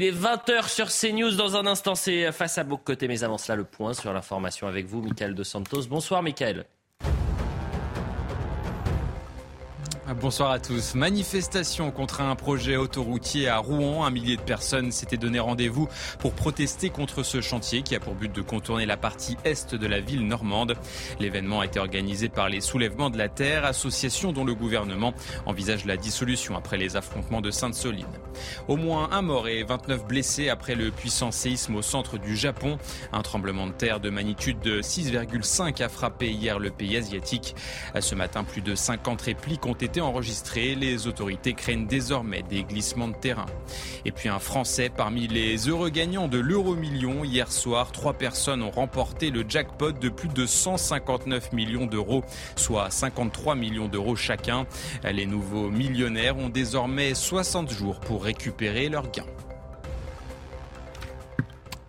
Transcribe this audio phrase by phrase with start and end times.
[0.00, 1.34] Il est 20h sur CNews.
[1.34, 3.08] Dans un instant, c'est face à beaucoup côté.
[3.08, 5.88] Mais avant cela, le point sur l'information avec vous, Michael Dos Santos.
[5.88, 6.66] Bonsoir, Michael.
[10.14, 10.94] Bonsoir à tous.
[10.94, 14.06] Manifestation contre un projet autoroutier à Rouen.
[14.06, 15.86] Un millier de personnes s'étaient donné rendez-vous
[16.18, 19.86] pour protester contre ce chantier qui a pour but de contourner la partie est de
[19.86, 20.76] la ville normande.
[21.20, 25.12] L'événement a été organisé par les Soulèvements de la Terre, association dont le gouvernement
[25.44, 28.06] envisage la dissolution après les affrontements de Sainte-Soline.
[28.66, 32.78] Au moins un mort et 29 blessés après le puissant séisme au centre du Japon.
[33.12, 37.54] Un tremblement de terre de magnitude de 6,5 a frappé hier le pays asiatique.
[38.00, 40.74] Ce matin, plus de 50 répliques ont été enregistrées.
[40.74, 43.46] Les autorités craignent désormais des glissements de terrain.
[44.04, 47.24] Et puis un Français parmi les heureux gagnants de l'euro million.
[47.24, 52.22] Hier soir, trois personnes ont remporté le jackpot de plus de 159 millions d'euros,
[52.56, 54.66] soit 53 millions d'euros chacun.
[55.04, 59.24] Les nouveaux millionnaires ont désormais 60 jours pour récupérer leurs gains.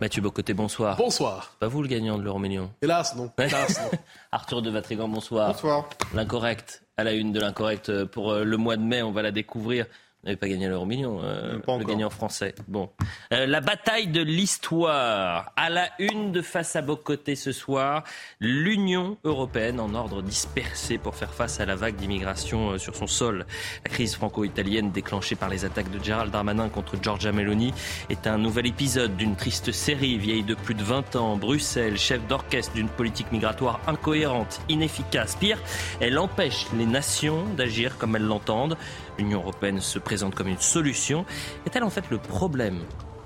[0.02, 0.96] Mathieu Bocoté, bonsoir.
[0.96, 1.56] Bonsoir.
[1.60, 3.30] Pas vous le gagnant de l'euro million Hélas, non.
[3.38, 4.00] Hélas, non.
[4.32, 5.52] Arthur de Vatrigan, bonsoir.
[5.52, 5.90] Bonsoir.
[6.14, 9.32] L'incorrect, à la une de l'incorrect pour euh, le mois de mai, on va la
[9.32, 9.88] découvrir.
[10.26, 12.54] N'avez pas gagné l'euro million, euh, le gagnant français.
[12.68, 12.90] Bon.
[13.32, 15.54] Euh, la bataille de l'histoire.
[15.56, 18.04] À la une de face à Bocoté ce soir,
[18.42, 23.08] l'Union européenne en ordre dispersé pour faire face à la vague d'immigration euh, sur son
[23.08, 23.46] sol.
[23.86, 27.74] La crise franco-italienne déclenchée par les attaques de Gérald Darmanin contre Giorgia Meloni
[28.10, 31.38] est un nouvel épisode d'une triste série vieille de plus de 20 ans.
[31.38, 35.38] Bruxelles, chef d'orchestre d'une politique migratoire incohérente, inefficace.
[35.38, 35.60] Pire,
[36.02, 38.76] elle empêche les nations d'agir comme elles l'entendent.
[39.20, 41.26] L'Union européenne se présente comme une solution.
[41.66, 42.80] Est-elle en fait le problème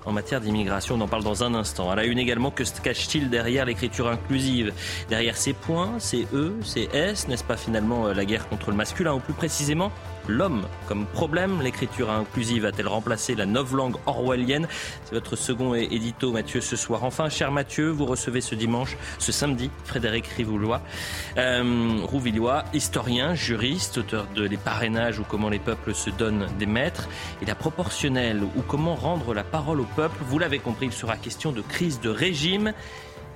[0.05, 1.89] en matière d'immigration, on en parle dans un instant.
[1.89, 4.73] À la une également, que se cache-t-il derrière l'écriture inclusive?
[5.07, 8.75] Derrière ces points, ces E, ces S, n'est-ce pas finalement euh, la guerre contre le
[8.75, 9.91] masculin, ou plus précisément
[10.27, 14.67] l'homme comme problème L'écriture inclusive a-t-elle remplacé la novlangue orwellienne?
[15.05, 17.03] C'est votre second édito, Mathieu, ce soir.
[17.03, 20.81] Enfin, cher Mathieu, vous recevez ce dimanche, ce samedi, Frédéric Rivoulois,
[21.37, 26.65] euh, Rouvillois, historien, juriste, auteur de Les parrainages ou comment les peuples se donnent des
[26.65, 27.07] maîtres,
[27.41, 30.17] et la proportionnelle ou comment rendre la parole au peuple.
[30.27, 32.73] Vous l'avez compris, il sera question de crise de régime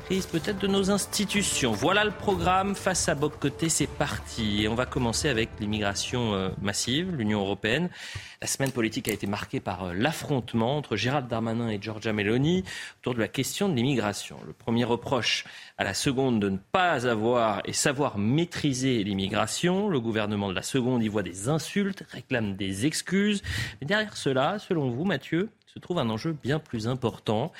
[0.08, 1.74] crise peut-être de nos institutions.
[1.74, 2.76] Voilà le programme.
[2.76, 4.64] Face à Boc Côté, c'est parti.
[4.64, 7.90] Et on va commencer avec l'immigration euh, massive, l'Union européenne.
[8.40, 12.64] La semaine politique a été marquée par euh, l'affrontement entre Gérald Darmanin et Giorgia Meloni
[13.00, 14.38] autour de la question de l'immigration.
[14.46, 15.44] Le premier reproche
[15.80, 19.90] à la seconde de ne pas avoir et savoir maîtriser l'immigration.
[19.90, 23.42] Le gouvernement de la seconde y voit des insultes, réclame des excuses.
[23.82, 27.52] Mais derrière cela, selon vous, Mathieu, se trouve un enjeu bien plus important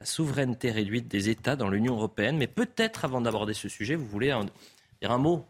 [0.00, 2.36] la souveraineté réduite des États dans l'Union européenne.
[2.36, 4.34] Mais peut-être, avant d'aborder ce sujet, vous voulez
[5.00, 5.46] dire un mot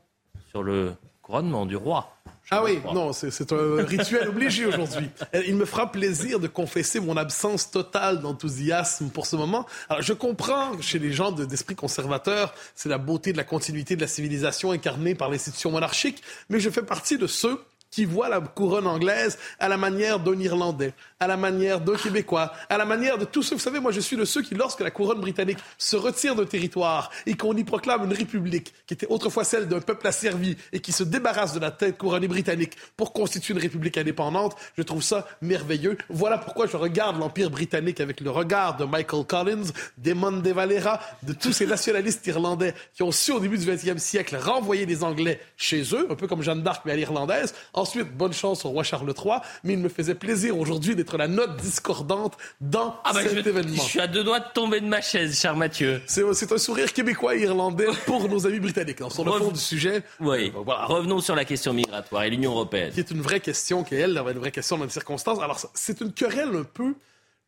[0.50, 0.94] sur le
[1.26, 2.12] couronnement du roi.
[2.52, 5.10] Ah oui, non, c'est un rituel obligé aujourd'hui.
[5.48, 9.66] Il me fera plaisir de confesser mon absence totale d'enthousiasme pour ce moment.
[9.88, 13.96] Alors, je comprends chez les gens de- d'esprit conservateur, c'est la beauté de la continuité
[13.96, 17.60] de la civilisation incarnée par l'institution monarchique, mais je fais partie de ceux
[17.96, 22.52] qui voient la couronne anglaise à la manière d'un Irlandais, à la manière d'un Québécois,
[22.68, 23.54] à la manière de tous ceux.
[23.54, 26.44] Vous savez, moi, je suis de ceux qui, lorsque la couronne britannique se retire d'un
[26.44, 30.80] territoire et qu'on y proclame une république qui était autrefois celle d'un peuple asservi et
[30.80, 35.02] qui se débarrasse de la tête couronnée britannique pour constituer une république indépendante, je trouve
[35.02, 35.96] ça merveilleux.
[36.10, 41.00] Voilà pourquoi je regarde l'Empire britannique avec le regard de Michael Collins, d'Emond de Valera,
[41.22, 45.02] de tous ces nationalistes irlandais qui ont su au début du 20e siècle renvoyer les
[45.02, 47.54] Anglais chez eux, un peu comme Jeanne d'Arc mais à l'irlandaise.
[47.86, 51.28] Ensuite, bonne chance au roi Charles III, mais il me faisait plaisir aujourd'hui d'être la
[51.28, 53.74] note discordante dans Ah bah, cet je, événement.
[53.76, 56.00] je suis à deux doigts de tomber de ma chaise, cher Mathieu.
[56.06, 59.00] C'est un sourire québécois et irlandais pour nos amis britanniques.
[59.00, 60.52] Alors, sur le fond du sujet, Oui.
[60.54, 60.84] euh, voilà.
[60.86, 62.92] Revenons sur la question migratoire et l'Union européenne.
[62.92, 65.38] qui est une vraie question, qui elle avait une vraie question dans les circonstances.
[65.40, 66.94] Alors, c'est une querelle un peu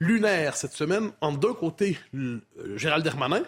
[0.01, 3.43] lunaire cette semaine, entre d'un côté l- euh, Gérald Darmanin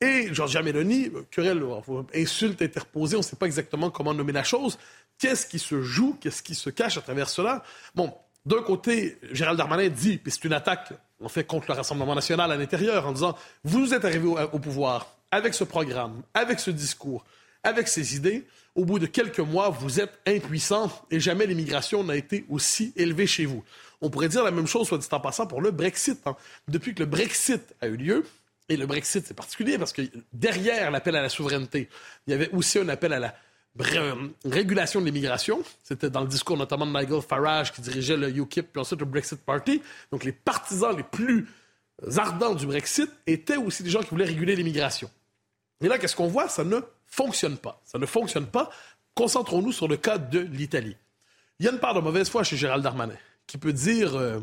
[0.00, 4.42] et Giorgia Meloni, querelle, euh, insulte interposée, on ne sait pas exactement comment nommer la
[4.42, 4.76] chose.
[5.18, 7.62] Qu'est-ce qui se joue, qu'est-ce qui se cache à travers cela?
[7.94, 8.12] Bon,
[8.46, 12.52] d'un côté, Gérald Darmanin dit, puis c'est une attaque, en fait, contre le Rassemblement national
[12.52, 17.24] à l'intérieur, en disant, vous êtes arrivé au, pouvoir avec ce programme, avec ce discours,
[17.62, 18.46] avec ces idées.
[18.74, 23.26] au bout de quelques mois, vous êtes impuissant et jamais l'immigration n'a été aussi élevée
[23.26, 23.64] chez vous.
[24.00, 26.20] On pourrait dire la même chose, soit dit en passant, pour le Brexit.
[26.26, 26.36] Hein.
[26.68, 28.24] Depuis que le Brexit a eu lieu,
[28.68, 30.02] et le Brexit, c'est particulier parce que
[30.32, 31.88] derrière l'appel à la souveraineté,
[32.26, 33.34] il y avait aussi un appel à la
[33.78, 35.62] régulation de l'immigration.
[35.82, 39.06] C'était dans le discours notamment de Michael Farage qui dirigeait le UKIP, puis ensuite le
[39.06, 39.82] Brexit Party.
[40.12, 41.48] Donc les partisans les plus
[42.16, 45.10] ardents du Brexit étaient aussi des gens qui voulaient réguler l'immigration.
[45.80, 46.48] Et là, qu'est-ce qu'on voit?
[46.48, 47.80] Ça ne fonctionne pas.
[47.84, 48.70] Ça ne fonctionne pas.
[49.14, 50.96] Concentrons-nous sur le cas de l'Italie.
[51.58, 53.16] Il y a une part de mauvaise foi chez Gérald Darmanin
[53.46, 54.14] qui peut dire...
[54.16, 54.40] Euh,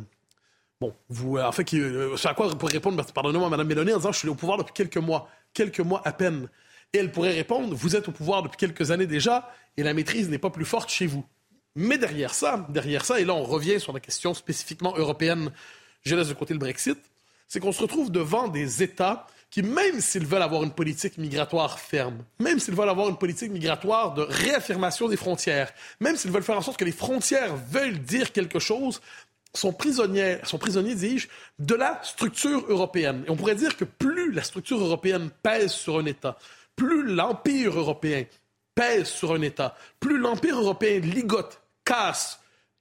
[0.80, 4.12] bon, vous, en fait, qui, euh, à quoi pour répondre, pardonnez-moi, Mme Mélanie, en disant
[4.12, 6.48] je suis au pouvoir depuis quelques mois, quelques mois à peine.
[6.94, 10.30] Et elle pourrait répondre Vous êtes au pouvoir depuis quelques années déjà et la maîtrise
[10.30, 11.26] n'est pas plus forte chez vous.
[11.76, 15.52] Mais derrière ça, derrière ça, et là on revient sur la question spécifiquement européenne,
[16.04, 17.00] je laisse de côté le Brexit,
[17.48, 21.80] c'est qu'on se retrouve devant des États qui, même s'ils veulent avoir une politique migratoire
[21.80, 26.44] ferme, même s'ils veulent avoir une politique migratoire de réaffirmation des frontières, même s'ils veulent
[26.44, 29.02] faire en sorte que les frontières veulent dire quelque chose,
[29.54, 31.28] sont prisonniers, sont prisonniers, dis-je,
[31.60, 33.24] de la structure européenne.
[33.28, 36.38] Et on pourrait dire que plus la structure européenne pèse sur un État,
[36.82, 38.26] plus l'Empire européen
[38.74, 42.40] pèse sur un État, plus l'Empire européen ligote, casse,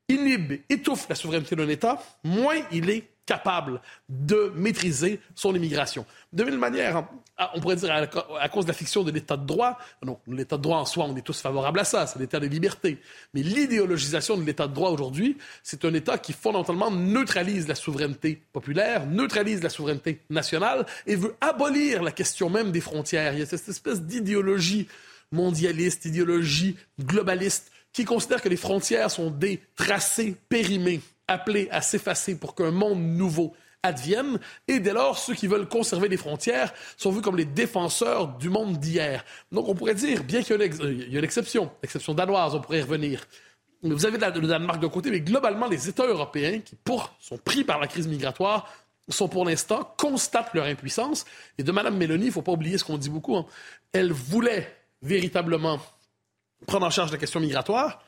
[0.08, 6.04] inhibe, étouffe la souveraineté d'un État, moins il est capable de maîtriser son immigration.
[6.32, 7.06] De mille manière,
[7.38, 9.78] ah, on pourrait dire à, cause de la fiction de l'état de droit,
[10.26, 12.98] l'état de droit en soi, on est tous favorables à ça, c'est l'état des libertés.
[13.32, 18.42] Mais l'idéologisation de l'état de droit aujourd'hui, c'est un état qui fondamentalement neutralise la souveraineté
[18.52, 23.32] populaire, neutralise la souveraineté nationale et veut abolir la question même des frontières.
[23.34, 24.88] Il y a cette espèce d'idéologie
[25.30, 31.00] mondialiste, idéologie globaliste qui considère que les frontières sont des tracés périmés
[31.30, 34.38] appelés à s'effacer pour qu'un monde nouveau advienne.
[34.68, 38.50] Et dès lors, ceux qui veulent conserver les frontières sont vus comme les défenseurs du
[38.50, 39.24] monde d'hier.
[39.52, 42.82] Donc on pourrait dire, bien qu'il y ait une, exception, l'exception danoise, on pourrait y
[42.82, 43.26] revenir.
[43.82, 47.64] Vous avez le Danemark d'un côté, mais globalement, les États européens qui, pour, sont pris
[47.64, 48.70] par la crise migratoire,
[49.08, 51.24] sont pour l'instant, constatent leur impuissance.
[51.56, 53.46] Et de Mme Mélanie, il ne faut pas oublier ce qu'on dit beaucoup, hein.
[53.92, 55.80] elle voulait véritablement
[56.66, 58.02] prendre en charge la question migratoire.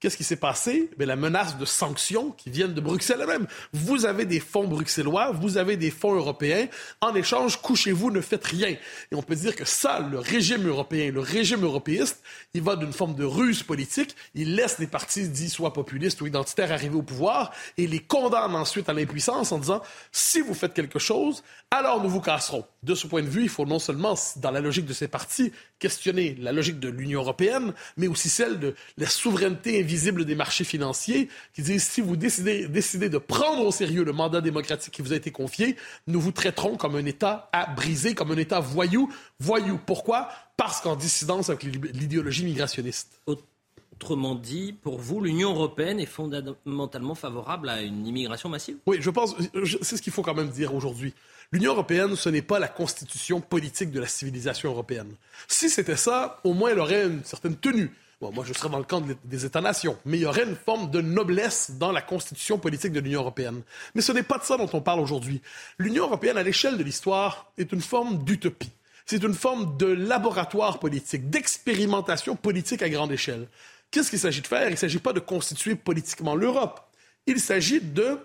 [0.00, 0.88] Qu'est-ce qui s'est passé?
[0.96, 3.46] Bien, la menace de sanctions qui viennent de Bruxelles même.
[3.74, 6.68] Vous avez des fonds bruxellois, vous avez des fonds européens.
[7.02, 8.68] En échange, couchez-vous, ne faites rien.
[8.68, 12.22] Et on peut dire que ça, le régime européen, le régime européiste,
[12.54, 14.16] il va d'une forme de ruse politique.
[14.34, 18.54] Il laisse les partis dits soit populistes ou identitaires arriver au pouvoir et les condamne
[18.54, 19.82] ensuite à l'impuissance en disant
[20.12, 22.64] si vous faites quelque chose, alors nous vous casserons.
[22.82, 25.52] De ce point de vue, il faut non seulement, dans la logique de ces partis,
[25.78, 30.62] questionner la logique de l'Union européenne, mais aussi celle de la souveraineté invisible des marchés
[30.62, 35.02] financiers, qui disent si vous décidez, décidez de prendre au sérieux le mandat démocratique qui
[35.02, 35.76] vous a été confié,
[36.06, 39.12] nous vous traiterons comme un État à briser, comme un État voyou.
[39.40, 40.28] Voyou, pourquoi?
[40.56, 43.20] Parce qu'en dissidence avec l'idéologie migrationniste.
[43.26, 48.76] Autrement dit, pour vous, l'Union européenne est fondamentalement favorable à une immigration massive?
[48.86, 49.34] Oui, je pense,
[49.82, 51.12] c'est ce qu'il faut quand même dire aujourd'hui.
[51.52, 55.12] L'Union européenne, ce n'est pas la constitution politique de la civilisation européenne.
[55.48, 57.90] Si c'était ça, au moins elle aurait une certaine tenue.
[58.20, 61.00] Moi, je serais dans le camp des États-nations, mais il y aurait une forme de
[61.00, 63.62] noblesse dans la constitution politique de l'Union européenne.
[63.94, 65.40] Mais ce n'est pas de ça dont on parle aujourd'hui.
[65.78, 68.72] L'Union européenne, à l'échelle de l'histoire, est une forme d'utopie.
[69.06, 73.48] C'est une forme de laboratoire politique, d'expérimentation politique à grande échelle.
[73.90, 74.68] Qu'est-ce qu'il s'agit de faire?
[74.68, 76.80] Il ne s'agit pas de constituer politiquement l'Europe.
[77.26, 78.18] Il s'agit de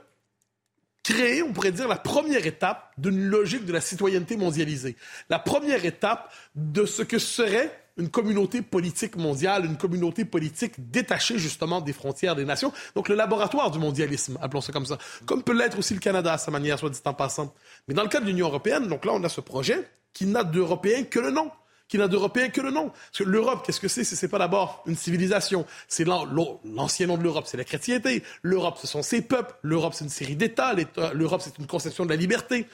[1.03, 4.97] créer, on pourrait dire, la première étape d'une logique de la citoyenneté mondialisée.
[5.29, 11.37] La première étape de ce que serait une communauté politique mondiale, une communauté politique détachée
[11.37, 12.73] justement des frontières des nations.
[12.95, 14.97] Donc le laboratoire du mondialisme, appelons ça comme ça.
[15.25, 17.53] Comme peut l'être aussi le Canada à sa manière, soit dit en passant.
[17.87, 20.43] Mais dans le cas de l'Union européenne, donc là on a ce projet qui n'a
[20.43, 21.51] d'européen que le nom
[21.87, 22.89] qui n'a d'Européen que le nom.
[22.89, 24.03] Parce que l'Europe, qu'est-ce que c'est?
[24.03, 25.65] Ce n'est pas d'abord une civilisation.
[25.87, 28.23] C'est l'ancien nom de l'Europe, c'est la chrétienté.
[28.41, 29.53] L'Europe, ce sont ses peuples.
[29.61, 30.73] L'Europe, c'est une série d'États.
[31.13, 32.67] L'Europe, c'est une conception de la liberté.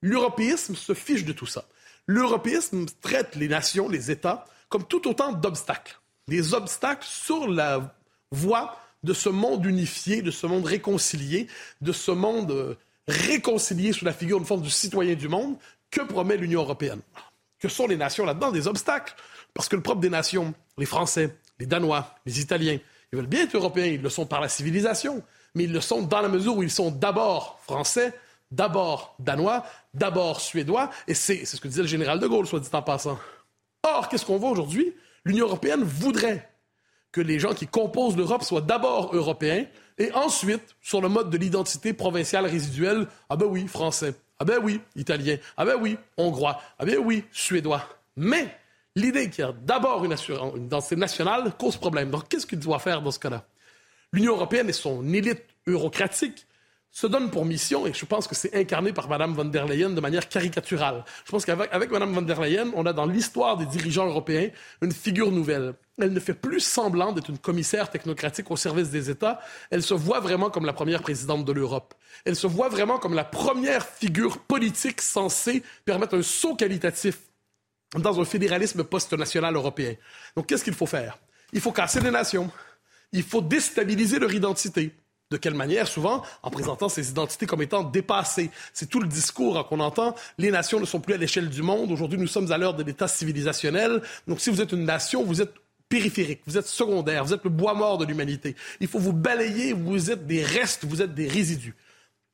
[0.00, 1.64] L'européisme se fiche de tout ça.
[2.06, 6.00] L'européisme traite les nations, les États, comme tout autant d'obstacles.
[6.28, 7.96] Des obstacles sur la
[8.30, 11.46] voie de ce monde unifié, de ce monde réconcilié,
[11.80, 12.74] de ce monde euh,
[13.06, 15.56] réconcilié sous la figure d'une forme du citoyen du monde
[15.90, 17.00] que promet l'Union européenne
[17.58, 18.52] que sont les nations là-dedans?
[18.52, 19.14] Des obstacles.
[19.54, 22.78] Parce que le propre des nations, les Français, les Danois, les Italiens,
[23.12, 25.22] ils veulent bien être européens, ils le sont par la civilisation,
[25.54, 28.12] mais ils le sont dans la mesure où ils sont d'abord français,
[28.50, 32.68] d'abord danois, d'abord suédois, et c'est ce que disait le général de Gaulle, soit dit
[32.72, 33.18] en passant.
[33.82, 34.94] Or, qu'est-ce qu'on voit aujourd'hui?
[35.24, 36.48] L'Union européenne voudrait
[37.12, 39.66] que les gens qui composent l'Europe soient d'abord européens,
[39.98, 44.14] et ensuite, sur le mode de l'identité provinciale résiduelle, ah ben oui, français.
[44.38, 45.36] Ah ben oui, italien.
[45.56, 46.60] Ah ben oui, hongrois.
[46.78, 47.82] Ah ben oui, suédois.
[48.16, 48.54] Mais
[48.96, 50.16] L'idée qu'il y a d'abord une,
[50.56, 52.10] une identité nationale cause problème.
[52.10, 53.44] Donc, qu'est-ce qu'il doit faire dans ce cas-là?
[54.10, 56.46] L'Union européenne et son élite eurocratique
[56.96, 59.90] se donne pour mission, et je pense que c'est incarné par Mme von der Leyen
[59.90, 61.04] de manière caricaturale.
[61.26, 64.48] Je pense qu'avec avec Mme von der Leyen, on a dans l'histoire des dirigeants européens
[64.80, 65.74] une figure nouvelle.
[65.98, 69.40] Elle ne fait plus semblant d'être une commissaire technocratique au service des États.
[69.68, 71.92] Elle se voit vraiment comme la première présidente de l'Europe.
[72.24, 77.18] Elle se voit vraiment comme la première figure politique censée permettre un saut qualitatif
[77.94, 79.96] dans un fédéralisme post-national européen.
[80.34, 81.18] Donc, qu'est-ce qu'il faut faire?
[81.52, 82.50] Il faut casser les nations.
[83.12, 84.94] Il faut déstabiliser leur identité.
[85.30, 85.88] De quelle manière?
[85.88, 88.50] Souvent en présentant ces identités comme étant dépassées.
[88.72, 90.14] C'est tout le discours qu'on entend.
[90.38, 91.90] Les nations ne sont plus à l'échelle du monde.
[91.90, 94.02] Aujourd'hui, nous sommes à l'heure de l'État civilisationnel.
[94.28, 95.54] Donc, si vous êtes une nation, vous êtes
[95.88, 98.54] périphérique, vous êtes secondaire, vous êtes le bois mort de l'humanité.
[98.80, 101.74] Il faut vous balayer, vous êtes des restes, vous êtes des résidus.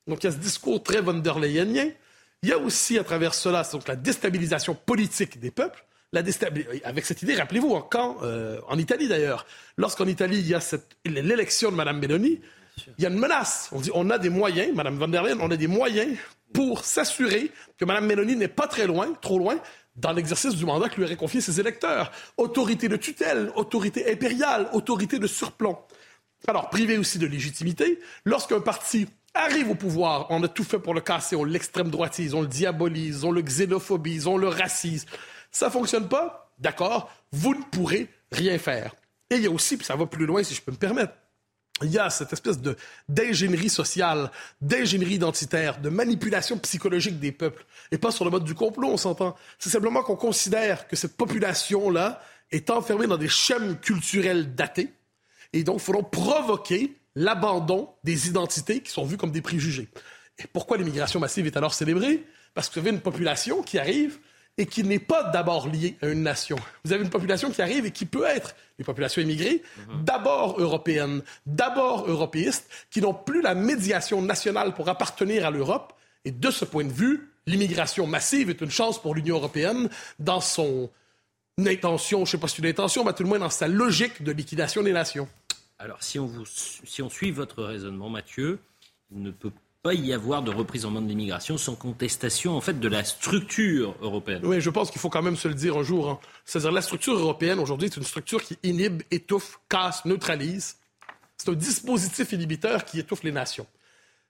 [0.07, 1.89] Donc, il y a ce discours très von der Leyenien.
[2.43, 5.83] Il y a aussi, à travers cela, donc la déstabilisation politique des peuples.
[6.11, 6.21] La
[6.83, 9.47] avec cette idée, rappelez-vous, quand, euh, en Italie d'ailleurs,
[9.77, 10.59] lorsqu'en Italie, il y a
[11.05, 12.39] l'élection de Mme Meloni,
[12.97, 13.69] il y a une menace.
[13.71, 16.17] On dit on a des moyens, Mme von der Leyen, on a des moyens
[16.53, 19.57] pour s'assurer que Mme Meloni n'est pas très loin, trop loin,
[19.95, 22.11] dans l'exercice du mandat que lui auraient confié ses électeurs.
[22.37, 25.77] Autorité de tutelle, autorité impériale, autorité de surplomb.
[26.47, 30.93] Alors, privé aussi de légitimité, lorsqu'un parti arrive au pouvoir, on a tout fait pour
[30.93, 35.05] le casser, on l'extrême droitise, on le diabolise, on le xénophobise, on le racise.
[35.51, 36.51] Ça fonctionne pas?
[36.59, 38.93] D'accord, vous ne pourrez rien faire.
[39.29, 41.13] Et il y a aussi, puis ça va plus loin si je peux me permettre,
[41.81, 42.75] il y a cette espèce de
[43.09, 48.53] d'ingénierie sociale, d'ingénierie identitaire, de manipulation psychologique des peuples, et pas sur le mode du
[48.53, 49.35] complot, on s'entend.
[49.59, 54.93] C'est simplement qu'on considère que cette population-là est enfermée dans des schèmes culturels datés,
[55.51, 59.89] et donc faudra provoquer l'abandon des identités qui sont vues comme des préjugés.
[60.39, 62.23] Et pourquoi l'immigration massive est alors célébrée?
[62.53, 64.19] Parce que vous avez une population qui arrive
[64.57, 66.57] et qui n'est pas d'abord liée à une nation.
[66.83, 69.63] Vous avez une population qui arrive et qui peut être une population immigrée,
[70.03, 75.93] d'abord européenne, d'abord européiste, qui n'ont plus la médiation nationale pour appartenir à l'Europe.
[76.25, 80.41] Et de ce point de vue, l'immigration massive est une chance pour l'Union européenne dans
[80.41, 80.89] son
[81.59, 83.67] intention, je ne sais pas si c'est une intention, mais tout le moins dans sa
[83.67, 85.27] logique de liquidation des nations.
[85.79, 88.59] Alors, si on, vous, si on suit votre raisonnement, Mathieu,
[89.11, 89.51] il ne peut
[89.83, 93.03] pas y avoir de reprise en main de l'immigration sans contestation en fait de la
[93.03, 94.39] structure européenne.
[94.45, 96.09] Oui, je pense qu'il faut quand même se le dire un jour.
[96.09, 96.19] Hein.
[96.45, 100.77] C'est-à-dire la structure européenne aujourd'hui, c'est une structure qui inhibe, étouffe, casse, neutralise.
[101.35, 103.67] C'est un dispositif inhibiteur qui étouffe les nations.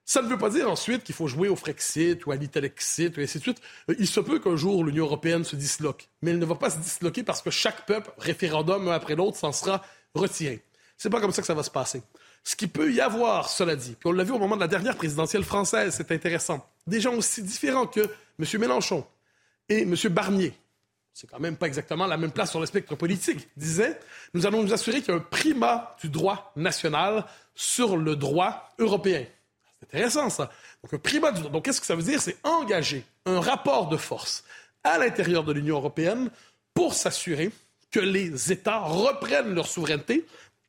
[0.04, 3.22] Ça ne veut pas dire ensuite qu'il faut jouer au Frexit ou à l'Italexit, et
[3.22, 3.62] ainsi de suite.
[3.88, 6.70] Euh, il se peut qu'un jour l'Union européenne se disloque, mais elle ne va pas
[6.70, 9.84] se disloquer parce que chaque peuple, référendum un après l'autre, s'en sera
[10.16, 10.64] retiré.
[10.96, 12.02] C'est pas comme ça que ça va se passer.
[12.44, 14.68] Ce qui peut y avoir, cela dit, puis on l'a vu au moment de la
[14.68, 18.60] dernière présidentielle française, c'est intéressant, des gens aussi différents que M.
[18.60, 19.06] Mélenchon
[19.70, 19.94] et M.
[20.10, 20.52] Barnier,
[21.14, 23.98] c'est quand même pas exactement la même place sur le spectre politique, disaient
[24.34, 27.24] Nous allons nous assurer qu'il y a un primat du droit national
[27.54, 29.24] sur le droit européen.
[29.78, 30.50] C'est intéressant, ça.
[30.82, 31.52] Donc, un primat du droit.
[31.52, 32.20] Donc, qu'est-ce que ça veut dire?
[32.20, 34.44] C'est engager un rapport de force
[34.82, 36.30] à l'intérieur de l'Union européenne
[36.74, 37.52] pour s'assurer
[37.92, 40.26] que les États reprennent leur souveraineté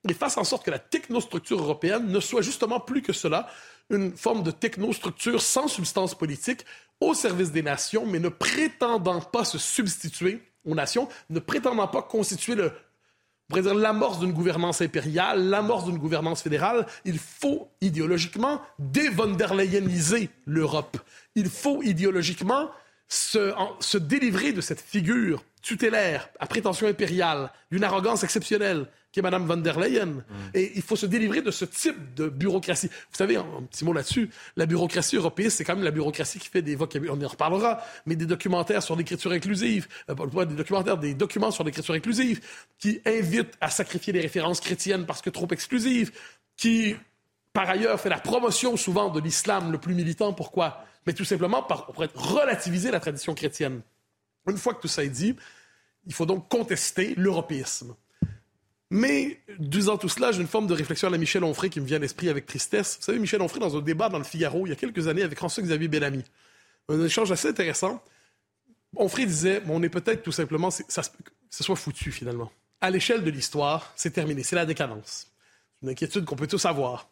[0.09, 3.47] et fasse en sorte que la technostructure européenne ne soit justement plus que cela,
[3.89, 6.65] une forme de technostructure sans substance politique
[6.99, 12.01] au service des nations, mais ne prétendant pas se substituer aux nations, ne prétendant pas
[12.01, 12.71] constituer le,
[13.49, 16.85] l'amorce d'une gouvernance impériale, l'amorce d'une gouvernance fédérale.
[17.03, 19.09] Il faut idéologiquement dé
[20.45, 20.97] l'Europe.
[21.35, 22.69] Il faut idéologiquement
[23.07, 29.23] se, se délivrer de cette figure tutélaire à prétention impériale, d'une arrogance exceptionnelle, qui est
[29.23, 30.05] Mme von der Leyen.
[30.05, 30.23] Mm.
[30.53, 32.87] Et il faut se délivrer de ce type de bureaucratie.
[32.87, 36.49] Vous savez, un, petit mot là-dessus, la bureaucratie européenne, c'est quand même la bureaucratie qui
[36.49, 40.97] fait des vocabulaires, on en reparlera, mais des documentaires sur l'écriture inclusive, euh, des documentaires,
[40.97, 42.41] des documents sur l'écriture inclusive,
[42.77, 46.11] qui invitent à sacrifier les références chrétiennes parce que trop exclusives,
[46.57, 46.95] qui,
[47.55, 50.33] par ailleurs, fait la promotion souvent de l'islam le plus militant.
[50.33, 50.83] Pourquoi?
[51.07, 53.81] Mais tout simplement pour relativiser la tradition chrétienne.
[54.45, 55.37] Une fois que tout ça est dit,
[56.05, 57.95] il faut donc contester l'européisme.
[58.91, 61.85] Mais, disant tout cela, j'ai une forme de réflexion à la Michel Onfray qui me
[61.85, 62.97] vient à l'esprit avec tristesse.
[62.99, 65.23] Vous savez, Michel Onfray, dans un débat dans le Figaro, il y a quelques années,
[65.23, 66.25] avec François-Xavier Bellamy,
[66.89, 68.03] un échange assez intéressant.
[68.97, 71.03] Onfray disait, on est peut-être tout simplement, ça,
[71.49, 72.51] soit foutu finalement.
[72.81, 75.31] À l'échelle de l'histoire, c'est terminé, c'est la décadence.
[75.75, 77.07] C'est une inquiétude qu'on peut tous avoir.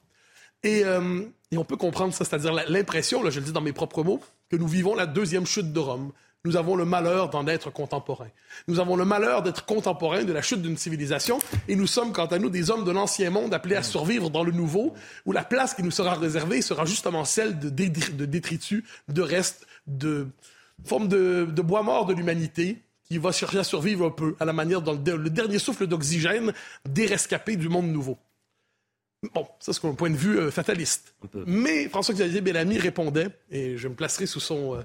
[0.63, 4.03] Et, euh, et on peut comprendre ça, c'est-à-dire l'impression, je le dis dans mes propres
[4.03, 6.11] mots, que nous vivons la deuxième chute de Rome,
[6.45, 8.31] nous avons le malheur d'en être contemporains.
[8.67, 11.39] Nous avons le malheur d'être contemporains de la chute d'une civilisation
[11.69, 14.43] et nous sommes, quant à nous, des hommes de l'ancien monde appelés à survivre dans
[14.43, 14.93] le nouveau,
[15.25, 20.27] où la place qui nous sera réservée sera justement celle de, détritus, de restes, de
[20.83, 24.53] formes de, bois mort de l'humanité il va chercher à survivre un peu, à la
[24.53, 26.51] manière dans le, dernier souffle d'oxygène
[26.89, 28.17] des rescapés du monde nouveau.
[29.33, 31.15] Bon, ça c'est un point de vue euh, fataliste.
[31.45, 34.75] Mais François-Xavier Bellamy répondait, et je me placerai sous son...
[34.75, 34.81] Euh,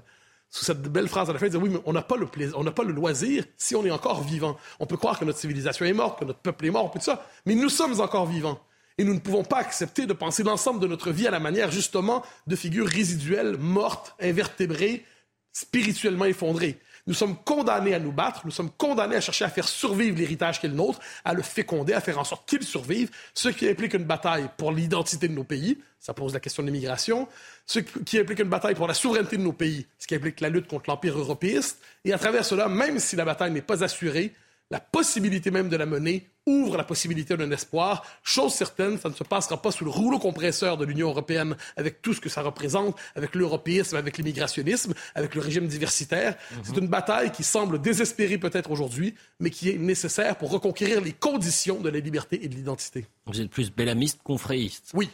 [0.50, 2.24] sous cette belle phrase à la fin, il disait oui, mais on n'a pas le
[2.24, 4.56] plaisir, on n'a pas le loisir si on est encore vivant.
[4.80, 7.26] On peut croire que notre civilisation est morte, que notre peuple est mort, tout ça,
[7.44, 8.58] mais nous sommes encore vivants.
[8.96, 11.70] Et nous ne pouvons pas accepter de penser l'ensemble de notre vie à la manière
[11.70, 15.04] justement de figures résiduelles, mortes, invertébrées,
[15.52, 16.78] spirituellement effondrées.
[17.08, 20.60] Nous sommes condamnés à nous battre, nous sommes condamnés à chercher à faire survivre l'héritage
[20.60, 23.66] qui est le nôtre, à le féconder, à faire en sorte qu'il survive, ce qui
[23.66, 27.26] implique une bataille pour l'identité de nos pays, ça pose la question de l'immigration,
[27.64, 30.50] ce qui implique une bataille pour la souveraineté de nos pays, ce qui implique la
[30.50, 34.34] lutte contre l'empire européiste, et à travers cela, même si la bataille n'est pas assurée,
[34.70, 38.04] la possibilité même de la mener ouvre la possibilité d'un espoir.
[38.22, 42.00] Chose certaine, ça ne se passera pas sous le rouleau compresseur de l'Union européenne avec
[42.02, 46.36] tout ce que ça représente, avec l'européisme, avec l'immigrationnisme, avec le régime diversitaire.
[46.50, 46.58] Mhm.
[46.64, 51.12] C'est une bataille qui semble désespérée peut-être aujourd'hui, mais qui est nécessaire pour reconquérir les
[51.12, 53.06] conditions de la liberté et de l'identité.
[53.26, 54.90] Vous êtes plus bellamiste qu'onfréiste.
[54.94, 55.10] Oui.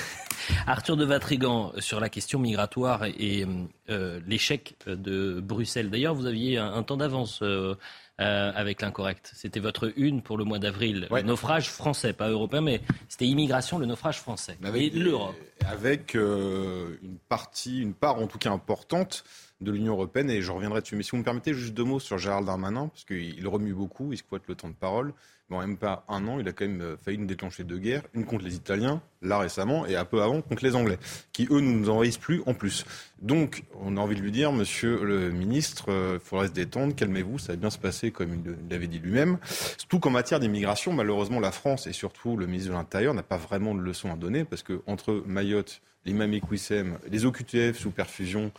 [0.67, 3.47] Arthur de Vatrigan, sur la question migratoire et
[3.89, 5.91] euh, l'échec de Bruxelles.
[5.91, 7.75] D'ailleurs, vous aviez un, temps d'avance euh,
[8.21, 9.33] euh, avec l'incorrect.
[9.35, 11.09] C'était votre une pour le mois d'avril.
[11.25, 14.59] Naufrage français, pas européen, mais c'était immigration, le naufrage français.
[14.63, 15.37] Avec, et l'Europe.
[15.67, 19.25] Avec euh, une partie, une part en tout cas importante
[19.61, 20.31] de l'Union européenne.
[20.31, 20.97] Et je reviendrai dessus.
[20.97, 24.13] Mais si vous me permettez, juste deux mots sur Gérald Darmanin, parce qu'il remue beaucoup,
[24.13, 25.13] il squatte le temps de parole
[25.51, 28.03] bon, même pas un an, il a quand même euh, failli nous déclencher deux guerres,
[28.15, 30.99] une contre les Italiens, là récemment, et un peu avant contre les Anglais,
[31.33, 32.87] qui eux ne nous envahissent plus en plus.
[33.21, 36.95] Donc, on a envie de lui dire, monsieur le ministre, il euh, faudrait se détendre,
[36.95, 39.39] calmez-vous, ça va bien se passer comme il l'avait dit lui-même.
[39.77, 43.37] Surtout qu'en matière d'immigration, malheureusement, la France et surtout le ministre de l'Intérieur n'a pas
[43.37, 48.53] vraiment de leçons à donner, parce que entre Mayotte, l'imam Equissem, les OQTF sous perfusion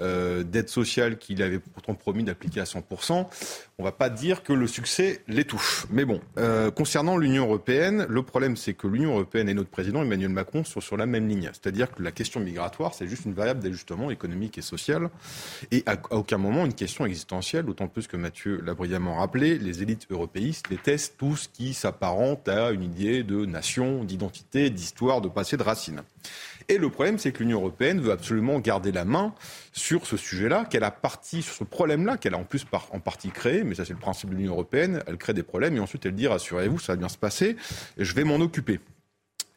[0.00, 3.26] euh, d'aide sociale qu'il avait pourtant promis d'appliquer à 100%,
[3.78, 5.86] on va pas dire que le succès l'étouffe.
[5.90, 10.02] Mais bon, euh, concernant l'Union européenne, le problème c'est que l'Union européenne et notre président
[10.02, 11.50] Emmanuel Macron sont sur la même ligne.
[11.52, 15.08] C'est-à-dire que la question migratoire, c'est juste une variable d'ajustement économique et social,
[15.70, 19.82] et à, aucun moment une question existentielle, d'autant plus que Mathieu l'a brillamment rappelé, les
[19.82, 25.28] élites européistes détestent tout ce qui s'apparente à une idée de nation, d'identité, d'histoire, de
[25.28, 26.02] passé, de racines.
[26.68, 29.34] Et le problème, c'est que l'Union européenne veut absolument garder la main
[29.72, 33.30] sur ce sujet-là, qu'elle a parti sur ce problème-là, qu'elle a en plus en partie
[33.30, 36.06] créé, mais ça c'est le principe de l'Union européenne, elle crée des problèmes et ensuite
[36.06, 37.56] elle dit rassurez-vous, ça va bien se passer,
[37.98, 38.80] je vais m'en occuper.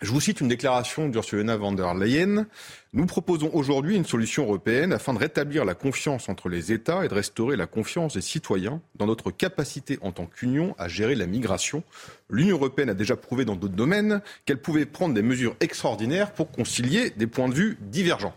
[0.06, 2.46] Je vous cite une déclaration d'Ursula von der Leyen.
[2.94, 7.08] Nous proposons aujourd'hui une solution européenne afin de rétablir la confiance entre les États et
[7.08, 11.26] de restaurer la confiance des citoyens dans notre capacité en tant qu'Union à gérer la
[11.26, 11.82] migration.
[12.30, 16.52] L'Union européenne a déjà prouvé dans d'autres domaines qu'elle pouvait prendre des mesures extraordinaires pour
[16.52, 18.36] concilier des points de vue divergents.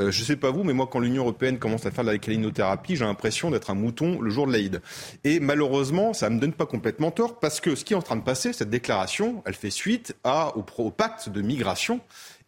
[0.00, 2.10] Euh, je ne sais pas vous, mais moi, quand l'Union européenne commence à faire de
[2.10, 4.80] la calinothérapie, j'ai l'impression d'être un mouton le jour de l'Aïd.
[5.24, 8.02] Et malheureusement, ça ne me donne pas complètement tort, parce que ce qui est en
[8.02, 12.00] train de passer, cette déclaration, elle fait suite au, pacte de migration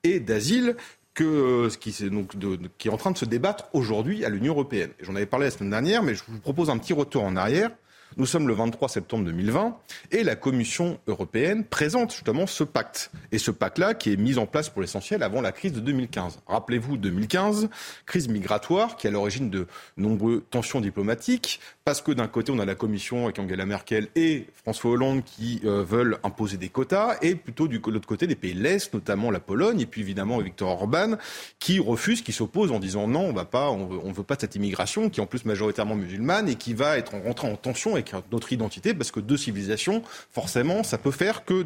[0.05, 0.77] et d'asile
[1.20, 4.90] euh, qui, qui est en train de se débattre aujourd'hui à l'Union européenne.
[5.01, 7.70] J'en avais parlé la semaine dernière, mais je vous propose un petit retour en arrière.
[8.16, 9.77] Nous sommes le 23 septembre 2020
[10.11, 13.11] et la Commission européenne présente justement ce pacte.
[13.33, 16.40] Et ce pacte-là qui est mis en place pour l'essentiel avant la crise de 2015.
[16.46, 17.70] Rappelez-vous 2015,
[18.05, 22.59] crise migratoire qui est à l'origine de nombreuses tensions diplomatiques parce que d'un côté on
[22.59, 27.16] a la Commission avec Angela Merkel et François Hollande qui euh, veulent imposer des quotas
[27.23, 30.38] et plutôt du l'autre côté des pays de l'Est, notamment la Pologne et puis évidemment
[30.38, 31.16] Victor Orban
[31.59, 34.40] qui refuse, qui s'oppose en disant non, on va pas, on veut, veut pas de
[34.40, 37.95] cette immigration qui est en plus majoritairement musulmane et qui va être rentrée en tension
[37.95, 41.62] avec notre identité, parce que deux civilisations, forcément, ça peut faire que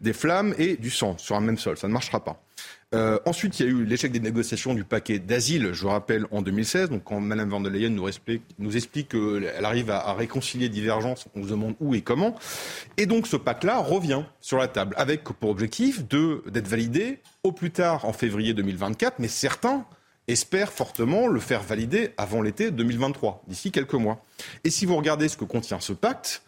[0.00, 1.76] des flammes et du sang sur un même sol.
[1.76, 2.42] Ça ne marchera pas.
[2.92, 6.42] Euh, ensuite, il y a eu l'échec des négociations du paquet d'asile, je rappelle, en
[6.42, 6.90] 2016.
[6.90, 11.48] Donc, quand Mme van der Leyen nous explique, qu'elle arrive à, réconcilier divergences, on se
[11.48, 12.34] demande où et comment.
[12.96, 17.70] Et donc, ce pacte-là revient sur la table, avec pour objectif d'être validé au plus
[17.70, 19.84] tard en février 2024, mais certains
[20.26, 24.22] espère fortement le faire valider avant l'été 2023, d'ici quelques mois.
[24.64, 26.42] Et si vous regardez ce que contient ce pacte,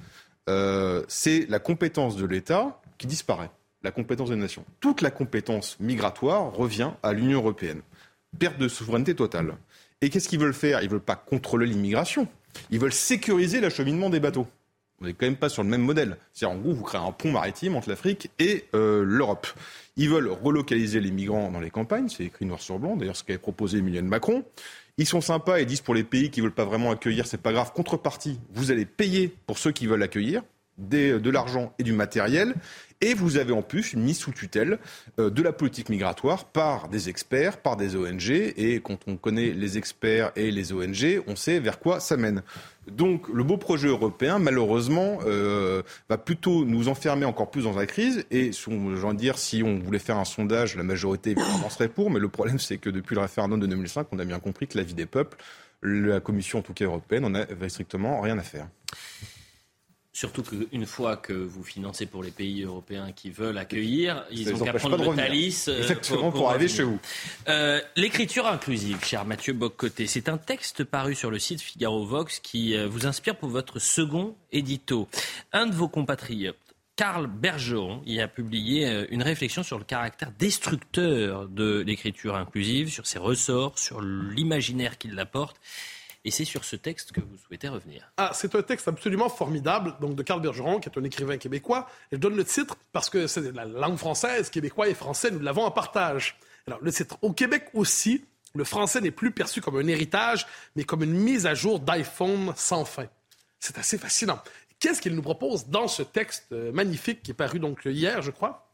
[0.49, 3.51] euh, c'est la compétence de l'État qui disparaît,
[3.83, 4.65] la compétence des nations.
[4.81, 7.83] Toute la compétence migratoire revient à l'Union européenne.
[8.39, 9.57] Perte de souveraineté totale.
[10.01, 10.81] Et qu'est-ce qu'ils veulent faire?
[10.83, 12.27] Ils ne veulent pas contrôler l'immigration,
[12.71, 14.47] ils veulent sécuriser l'acheminement des bateaux.
[15.01, 16.17] On n'est quand même pas sur le même modèle.
[16.33, 19.49] C'est-à-dire, en gros, vous créez un pont maritime entre l'Afrique et euh, l'Europe.
[19.97, 23.25] Ils veulent relocaliser les migrants dans les campagnes, c'est écrit noir sur blanc, d'ailleurs ce
[23.25, 24.45] qu'avait proposé Emmanuel Macron.
[24.99, 27.41] Ils sont sympas et disent pour les pays qui ne veulent pas vraiment accueillir, c'est
[27.41, 27.73] pas grave.
[27.73, 30.43] Contrepartie, vous allez payer pour ceux qui veulent accueillir.
[30.89, 32.55] De l'argent et du matériel.
[33.03, 34.79] Et vous avez en plus une mise sous tutelle
[35.19, 38.31] euh, de la politique migratoire par des experts, par des ONG.
[38.31, 42.45] Et quand on connaît les experts et les ONG, on sait vers quoi ça mène.
[42.87, 47.87] Donc le beau projet européen, malheureusement, euh, va plutôt nous enfermer encore plus dans la
[47.87, 48.25] crise.
[48.31, 48.53] Et
[49.15, 52.09] dire, si on voulait faire un sondage, la majorité évidemment serait pour.
[52.09, 54.79] Mais le problème, c'est que depuis le référendum de 2005, on a bien compris que
[54.79, 55.39] la vie des peuples,
[55.83, 58.69] la Commission en tout cas européenne, on avait strictement rien à faire.
[60.15, 64.63] Surtout qu'une fois que vous financez pour les pays européens qui veulent accueillir, ils ont
[64.63, 66.99] qu'à prendre le Thalys euh, Exactement, pour, arriver chez vous.
[67.49, 72.41] Euh, l'écriture inclusive, cher Mathieu Boccoté, c'est un texte paru sur le site Figaro Vox
[72.41, 75.09] qui euh, vous inspire pour votre second édito.
[75.55, 76.57] Un de vos compatriotes,
[76.95, 83.07] Karl Bergeron, y a publié une réflexion sur le caractère destructeur de l'écriture inclusive, sur
[83.07, 85.57] ses ressorts, sur l'imaginaire qu'il apporte.
[86.25, 88.13] Et c'est sur ce texte que vous souhaitez revenir.
[88.17, 91.89] Ah, c'est un texte absolument formidable, donc de Carl Bergeron, qui est un écrivain québécois.
[92.13, 95.65] Je donne le titre parce que c'est la langue française, québécois et français, nous l'avons
[95.65, 96.39] en partage.
[96.67, 96.81] Alors.
[97.23, 101.47] Au Québec aussi, le français n'est plus perçu comme un héritage, mais comme une mise
[101.47, 103.07] à jour d'iPhone sans fin.
[103.59, 104.41] C'est assez fascinant.
[104.79, 108.31] Qu'est-ce qu'il nous propose dans ce texte euh, magnifique qui est paru donc hier, je
[108.31, 108.72] crois?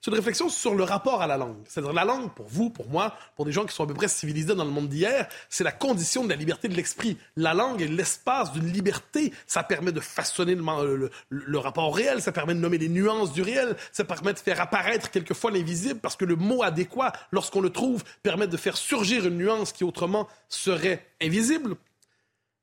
[0.00, 1.58] C'est une réflexion sur le rapport à la langue.
[1.68, 4.08] C'est-à-dire la langue, pour vous, pour moi, pour des gens qui sont à peu près
[4.08, 7.18] civilisés dans le monde d'hier, c'est la condition de la liberté de l'esprit.
[7.36, 9.32] La langue est l'espace d'une liberté.
[9.46, 13.32] Ça permet de façonner le, le, rapport au réel, ça permet de nommer les nuances
[13.32, 17.60] du réel, ça permet de faire apparaître quelquefois l'invisible parce que le mot adéquat, lorsqu'on
[17.60, 21.76] le trouve, permet de faire surgir une nuance qui autrement serait invisible.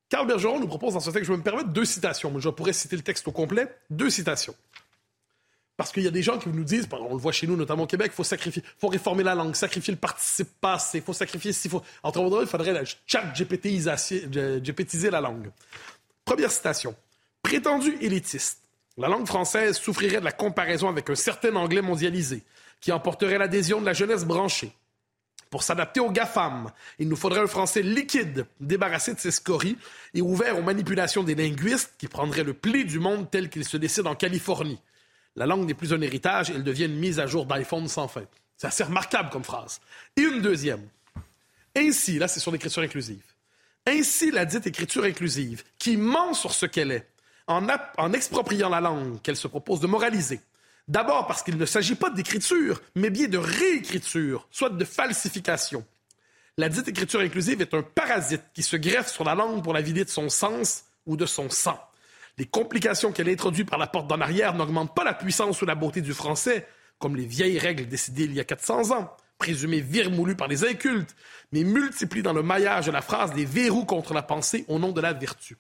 [0.09, 2.71] Carl Bergeron nous propose dans ce texte, je vais me permettre deux citations, je pourrais
[2.71, 4.55] citer le texte au complet, deux citations.
[5.77, 7.83] Parce qu'il y a des gens qui nous disent, on le voit chez nous, notamment
[7.83, 11.13] au Québec, il faut sacrifier, faut réformer la langue, sacrifier le participe passé, il faut
[11.13, 11.83] sacrifier s'il faut.
[12.01, 15.51] Entre autres, il faudrait la chat GPTiser la langue.
[16.25, 16.95] Première citation.
[17.43, 18.59] Prétendu élitiste,
[18.97, 22.41] la langue française souffrirait de la comparaison avec un certain anglais mondialisé,
[22.81, 24.73] qui emporterait l'adhésion de la jeunesse branchée.
[25.51, 29.77] Pour s'adapter aux GAFAM, il nous faudrait un français liquide, débarrassé de ses scories
[30.15, 33.77] et ouvert aux manipulations des linguistes qui prendraient le pli du monde tel qu'il se
[33.77, 34.79] décide en Californie.
[35.37, 38.23] La langue n'est plus un héritage, elle devient une mise à jour d'iPhone sans fin.
[38.57, 39.79] C'est assez remarquable comme phrase.
[40.15, 40.81] Et une deuxième.
[41.75, 43.23] Ainsi, là c'est sur l'écriture inclusive.
[43.85, 47.07] Ainsi la dite écriture inclusive, qui ment sur ce qu'elle est,
[47.45, 47.65] en,
[47.97, 50.41] en expropriant la langue qu'elle se propose de moraliser.
[50.87, 55.85] D'abord parce qu'il ne s'agit pas d'écriture, mais bien de réécriture, soit de falsification.
[56.57, 59.81] La dite écriture inclusive est un parasite qui se greffe sur la langue pour la
[59.81, 61.79] vider de son sens ou de son sang.
[62.37, 65.75] Les complications qu'elle introduit par la porte d'en arrière n'augmentent pas la puissance ou la
[65.75, 66.67] beauté du français,
[66.99, 71.15] comme les vieilles règles décidées il y a 400 ans, présumées virmoulues par les incultes,
[71.51, 74.91] mais multiplient dans le maillage de la phrase les verrous contre la pensée au nom
[74.91, 75.57] de la vertu.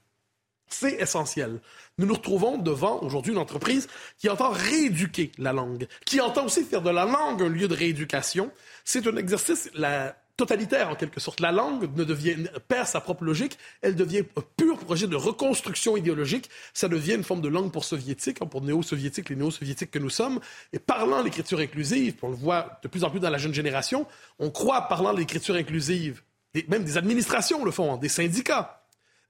[0.69, 1.61] C'est essentiel.
[1.97, 3.87] Nous nous retrouvons devant aujourd'hui une entreprise
[4.17, 7.73] qui entend rééduquer la langue, qui entend aussi faire de la langue un lieu de
[7.73, 8.51] rééducation.
[8.83, 11.39] C'est un exercice, la totalitaire en quelque sorte.
[11.39, 12.35] La langue ne devient,
[12.67, 17.23] perd sa propre logique, elle devient un pur projet de reconstruction idéologique, ça devient une
[17.23, 20.39] forme de langue pour soviétique, hein, pour néo-soviétiques, les néo-soviétiques que nous sommes.
[20.71, 24.05] Et parlant l'écriture inclusive, on le voit de plus en plus dans la jeune génération,
[24.39, 26.21] on croit, parlant l'écriture inclusive,
[26.67, 28.76] même des administrations le font, hein, des syndicats,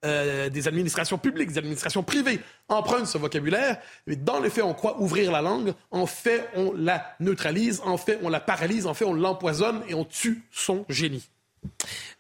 [0.06, 3.78] euh, des administrations publiques, des administrations privées empruntent ce vocabulaire.
[4.06, 5.74] Mais dans les faits, on croit ouvrir la langue.
[5.92, 7.82] En fait, on la neutralise.
[7.84, 8.86] En fait, on la paralyse.
[8.86, 11.30] En fait, on l'empoisonne et on tue son génie.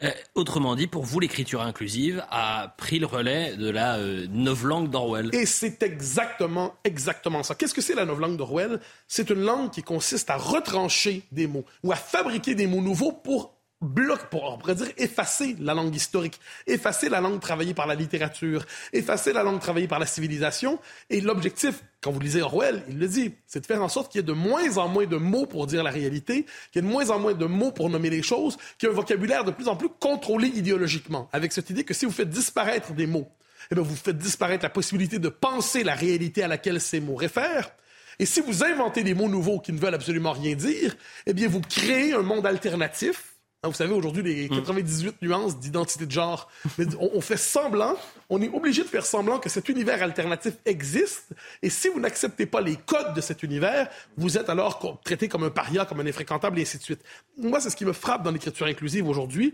[0.03, 4.89] Euh, autrement dit, pour vous, l'écriture inclusive a pris le relais de la euh, novlangue
[4.89, 5.29] d'Orwell.
[5.33, 7.55] Et c'est exactement, exactement ça.
[7.55, 8.79] Qu'est-ce que c'est la novlangue d'Orwell?
[9.07, 13.11] C'est une langue qui consiste à retrancher des mots ou à fabriquer des mots nouveaux
[13.11, 17.85] pour bloque, pour, on pourrait dire, effacer la langue historique, effacer la langue travaillée par
[17.85, 20.79] la littérature, effacer la langue travaillée par la civilisation.
[21.09, 24.19] Et l'objectif, quand vous lisez Orwell, il le dit, c'est de faire en sorte qu'il
[24.19, 26.87] y ait de moins en moins de mots pour dire la réalité, qu'il y ait
[26.87, 29.43] de moins en moins de mots pour nommer les choses, qu'il y ait un vocabulaire
[29.43, 33.05] de plus en plus contrôlé idéologiquement, avec cette idée que si vous faites disparaître des
[33.07, 33.27] mots,
[33.69, 37.15] eh bien, vous faites disparaître la possibilité de penser la réalité à laquelle ces mots
[37.15, 37.71] réfèrent.
[38.19, 40.95] Et si vous inventez des mots nouveaux qui ne veulent absolument rien dire,
[41.27, 43.36] eh bien, vous créez un monde alternatif
[43.67, 45.27] Hein, vous savez, aujourd'hui, les 98 mm.
[45.27, 47.95] nuances d'identité de genre, mais on, fait semblant,
[48.29, 51.33] on est obligé de faire semblant que cet univers alternatif existe.
[51.61, 55.43] Et si vous n'acceptez pas les codes de cet univers, vous êtes alors traité comme
[55.43, 57.01] un paria, comme un infréquentable, et ainsi de suite.
[57.37, 59.53] Moi, c'est ce qui me frappe dans l'écriture inclusive aujourd'hui,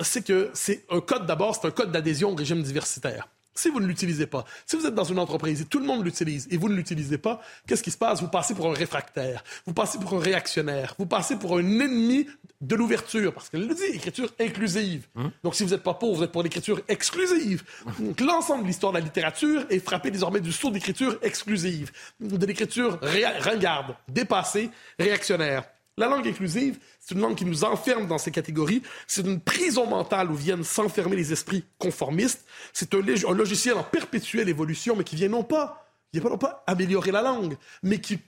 [0.00, 3.28] c'est que c'est un code d'abord, c'est un code d'adhésion au régime diversitaire.
[3.58, 6.04] Si vous ne l'utilisez pas, si vous êtes dans une entreprise et tout le monde
[6.04, 8.20] l'utilise et vous ne l'utilisez pas, qu'est-ce qui se passe?
[8.20, 12.28] Vous passez pour un réfractaire, vous passez pour un réactionnaire, vous passez pour un ennemi
[12.60, 15.08] de l'ouverture, parce qu'elle le dit, écriture inclusive.
[15.16, 15.32] Hum.
[15.42, 17.64] Donc, si vous n'êtes pas pauvre, vous êtes pour l'écriture exclusive.
[17.98, 21.90] Donc, l'ensemble de l'histoire de la littérature est frappé désormais du saut d'écriture exclusive,
[22.20, 23.00] de l'écriture
[23.40, 25.64] ringarde, dépassée, réactionnaire.
[25.98, 28.82] La langue inclusive, c'est une langue qui nous enferme dans ces catégories.
[29.08, 32.46] C'est une prison mentale où viennent s'enfermer les esprits conformistes.
[32.72, 33.00] C'est un,
[33.34, 38.00] logiciel en perpétuelle évolution, mais qui vient non pas, vient pas, améliorer la langue, mais
[38.00, 38.20] qui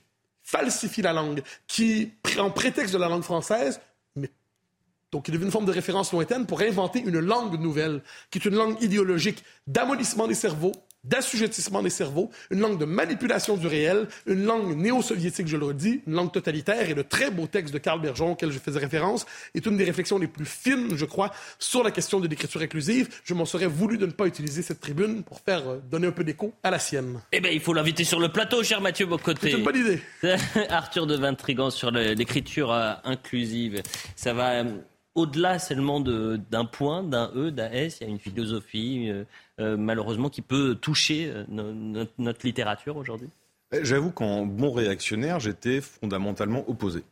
[0.43, 3.79] falsifie la langue, qui prend prétexte de la langue française,
[4.17, 4.29] mais
[5.13, 8.45] donc il devient une forme de référence lointaine pour inventer une langue nouvelle, qui est
[8.45, 10.73] une langue idéologique d'amollissement des cerveaux,
[11.03, 16.01] d'assujettissement des cerveaux, une langue de manipulation du réel, une langue néo-soviétique, je le redis,
[16.05, 16.89] une langue totalitaire.
[16.89, 19.83] Et le très beau texte de Karl Bergeron, auquel je faisais référence, est une des
[19.83, 23.09] réflexions les plus fines, je crois, sur la question de l'écriture inclusive.
[23.23, 26.11] Je m'en serais voulu de ne pas utiliser cette tribune pour faire euh, donner un
[26.11, 27.21] peu d'écho à la sienne.
[27.31, 29.51] Eh bien, il faut l'inviter sur le plateau, cher Mathieu Bocoté.
[29.51, 30.01] C'est une bonne idée.
[30.69, 33.81] Arthur de Vintrigan sur l'écriture euh, inclusive.
[34.15, 34.77] Ça va euh,
[35.15, 39.11] au-delà seulement d'un point, d'un E, d'un S, il y a une philosophie,
[39.77, 41.43] malheureusement, qui peut toucher euh,
[42.17, 43.29] notre, littérature aujourd'hui?
[43.71, 47.03] Eh, J'avoue qu'en bon réactionnaire, j'étais fondamentalement opposé.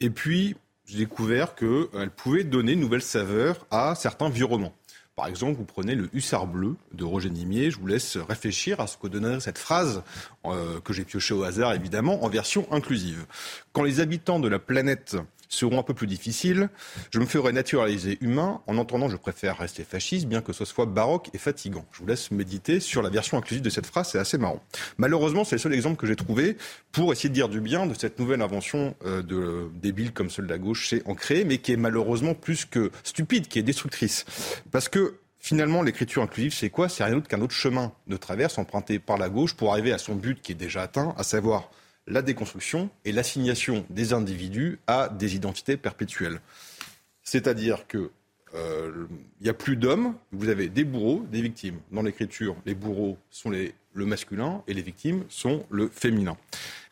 [0.00, 0.56] Et puis,
[0.86, 4.72] j'ai découvert qu'elle pouvait donner une nouvelle saveur à certains vieux romans.
[5.16, 7.72] Par exemple, vous prenez le Hussard bleu de Roger Nimier.
[7.72, 10.04] Je vous laisse réfléchir à ce que donnerait cette phrase,
[10.44, 13.26] que j'ai pioché au hasard évidemment, en version inclusive.
[13.72, 15.16] Quand les habitants de la planète
[15.48, 16.68] seront un peu plus difficiles.
[17.10, 18.60] Je me ferai naturaliser humain.
[18.66, 21.84] En entendant, je préfère rester fasciste, bien que ce soit baroque et fatigant.
[21.92, 24.62] Je vous laisse méditer sur la version inclusive de cette phrase, c'est assez marrant.
[24.98, 26.56] Malheureusement, c'est le seul exemple que j'ai trouvé
[26.92, 30.46] pour essayer de dire du bien de cette nouvelle invention euh, de, débile comme celle
[30.46, 34.24] de la gauche c'est ancré, mais qui est malheureusement plus que stupide, qui est destructrice.
[34.70, 36.88] Parce que Finalement, l'écriture inclusive, c'est quoi?
[36.88, 39.98] C'est rien d'autre qu'un autre chemin de traverse emprunté par la gauche pour arriver à
[39.98, 41.70] son but qui est déjà atteint, à savoir
[42.08, 46.40] la déconstruction et l'assignation des individus à des identités perpétuelles.
[47.22, 48.10] C'est-à-dire que
[48.54, 49.06] euh,
[49.40, 51.78] il n'y a plus d'hommes, vous avez des bourreaux, des victimes.
[51.92, 56.36] Dans l'écriture, les bourreaux sont les le masculin et les victimes sont le féminin.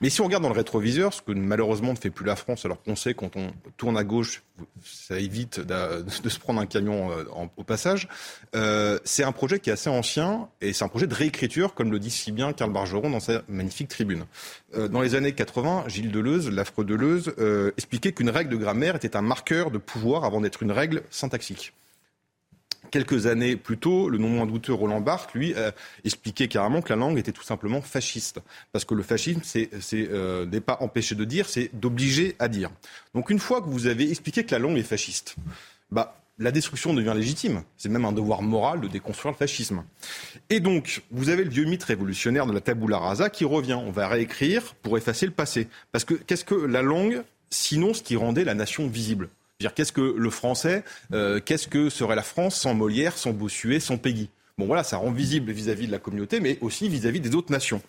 [0.01, 2.65] Mais si on regarde dans le rétroviseur, ce que malheureusement ne fait plus la France,
[2.65, 4.43] alors qu'on sait quand on tourne à gauche,
[4.85, 7.25] ça évite de, se prendre un camion euh,
[7.57, 8.09] au passage,
[8.55, 11.91] euh, c'est un projet qui est assez ancien et c'est un projet de réécriture, comme
[11.91, 14.27] le dit si bien Karl Bargeron dans sa magnifique tribune.
[14.75, 17.35] Euh, dans les années 80, Gilles Deleuze, l'affreux Deleuze,
[17.77, 21.73] expliquait qu'une règle de grammaire était un marqueur de pouvoir avant d'être une règle syntaxique.
[22.97, 25.55] Quelques années plus tôt, le non moins douteux Roland Barthes, lui,
[26.03, 28.41] expliquait carrément que la langue était tout simplement fasciste.
[28.73, 32.71] Parce que le fascisme, c'est euh, n'est pas empêché de dire, c'est d'obliger à dire.
[33.15, 35.37] Donc une fois que vous avez expliqué que la langue est fasciste,
[35.91, 37.65] bah, la destruction devient légitime.
[37.77, 39.85] C'est même un devoir moral de déconstruire le fascisme.
[40.49, 43.75] Et donc, vous avez le vieux mythe révolutionnaire de la tabula rasa qui revient.
[43.75, 45.69] On va réécrire pour effacer le passé.
[45.93, 49.29] Parce que qu'est-ce que la langue, sinon ce qui rendait la nation visible?
[49.59, 53.97] Qu'est-ce que le français, euh, qu'est-ce que serait la France sans Molière, sans Bossuet, sans
[53.97, 54.29] Peggy?
[54.59, 57.83] Bon voilà, ça rend visible vis-à-vis de la communauté, mais aussi vis-à-vis des autres nations.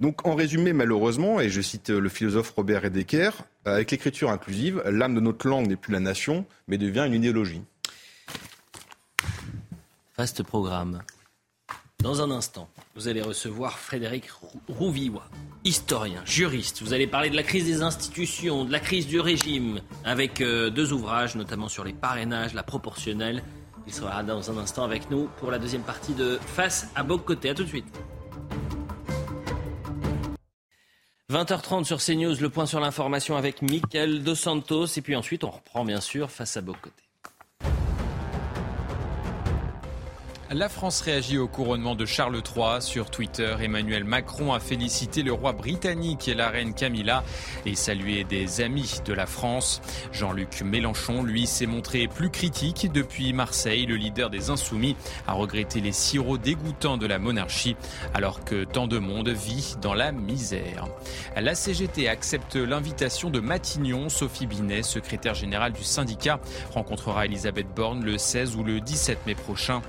[0.00, 5.14] Donc en résumé, malheureusement, et je cite le philosophe Robert Hedeker, avec l'écriture inclusive, l'âme
[5.14, 7.62] de notre langue n'est plus la nation, mais devient une idéologie.
[10.16, 11.02] Vaste programme.
[12.02, 14.24] Dans un instant, vous allez recevoir Frédéric
[14.68, 15.24] Rouvillois,
[15.64, 16.82] historien, juriste.
[16.82, 20.68] Vous allez parler de la crise des institutions, de la crise du régime, avec euh,
[20.68, 23.42] deux ouvrages, notamment sur les parrainages, la proportionnelle.
[23.86, 27.50] Il sera dans un instant avec nous pour la deuxième partie de Face à Côté.
[27.50, 27.86] A tout de suite.
[31.32, 34.86] 20h30 sur CNews, le point sur l'information avec Mickaël Dos Santos.
[34.96, 37.03] Et puis ensuite, on reprend bien sûr Face à Côté.
[40.54, 42.80] La France réagit au couronnement de Charles III.
[42.80, 47.24] Sur Twitter, Emmanuel Macron a félicité le roi britannique et la reine Camilla
[47.66, 49.82] et salué des amis de la France.
[50.12, 53.84] Jean-Luc Mélenchon, lui, s'est montré plus critique depuis Marseille.
[53.86, 54.94] Le leader des Insoumis
[55.26, 57.74] a regretté les sirops dégoûtants de la monarchie
[58.14, 60.86] alors que tant de monde vit dans la misère.
[61.36, 64.08] La CGT accepte l'invitation de Matignon.
[64.08, 66.38] Sophie Binet, secrétaire générale du syndicat,
[66.72, 69.82] rencontrera Elisabeth Borne le 16 ou le 17 mai prochain.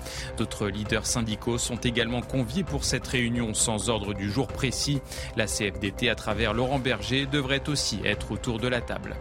[0.63, 5.01] Leaders syndicaux sont également conviés pour cette réunion sans ordre du jour précis.
[5.35, 9.15] La CFDT, à travers Laurent Berger, devrait aussi être autour de la table.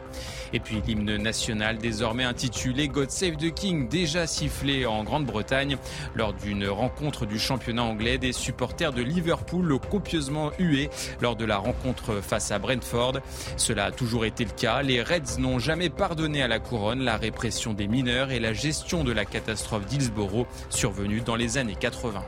[0.55, 5.77] Et puis l'hymne national désormais intitulé God Save the King, déjà sifflé en Grande-Bretagne
[6.15, 8.19] lors d'une rencontre du championnat anglais.
[8.19, 10.91] Des supporters de Liverpool copieusement hué
[11.21, 13.15] lors de la rencontre face à Brentford.
[13.57, 14.83] Cela a toujours été le cas.
[14.83, 19.03] Les Reds n'ont jamais pardonné à la couronne la répression des mineurs et la gestion
[19.03, 22.23] de la catastrophe d'Hillsborough survenue dans les années 80.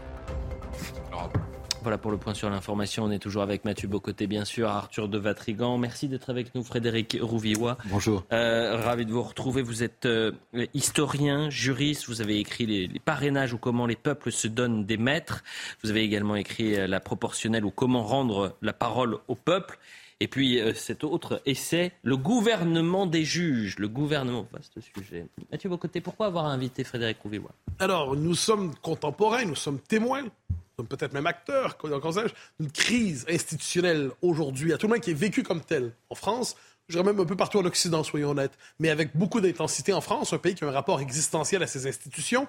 [1.86, 3.04] Voilà pour le point sur l'information.
[3.04, 5.78] On est toujours avec Mathieu Bocoté, bien sûr, Arthur de Vatrigan.
[5.78, 7.78] Merci d'être avec nous, Frédéric Rouvillois.
[7.84, 8.24] Bonjour.
[8.32, 9.62] Euh, ravi de vous retrouver.
[9.62, 10.32] Vous êtes euh,
[10.74, 12.08] historien, juriste.
[12.08, 15.44] Vous avez écrit les, parrainages ou comment les peuples se donnent des maîtres.
[15.84, 19.78] Vous avez également écrit euh, la proportionnelle ou comment rendre la parole au peuple.
[20.18, 23.78] Et puis cet autre essai, le gouvernement des juges.
[23.78, 25.26] Le gouvernement, vaste sujet.
[25.52, 27.52] Mathieu Bocoté, pourquoi avoir invité Frédéric Rouvillois?
[27.78, 30.24] Alors, nous sommes contemporains, nous sommes témoins
[30.84, 31.78] peut-être même acteur,
[32.60, 36.56] d'une crise institutionnelle aujourd'hui, à tout le monde qui est vécu comme tel en France,
[36.88, 40.00] je dirais même un peu partout en Occident, soyons honnêtes, mais avec beaucoup d'intensité en
[40.00, 42.46] France, un pays qui a un rapport existentiel à ses institutions.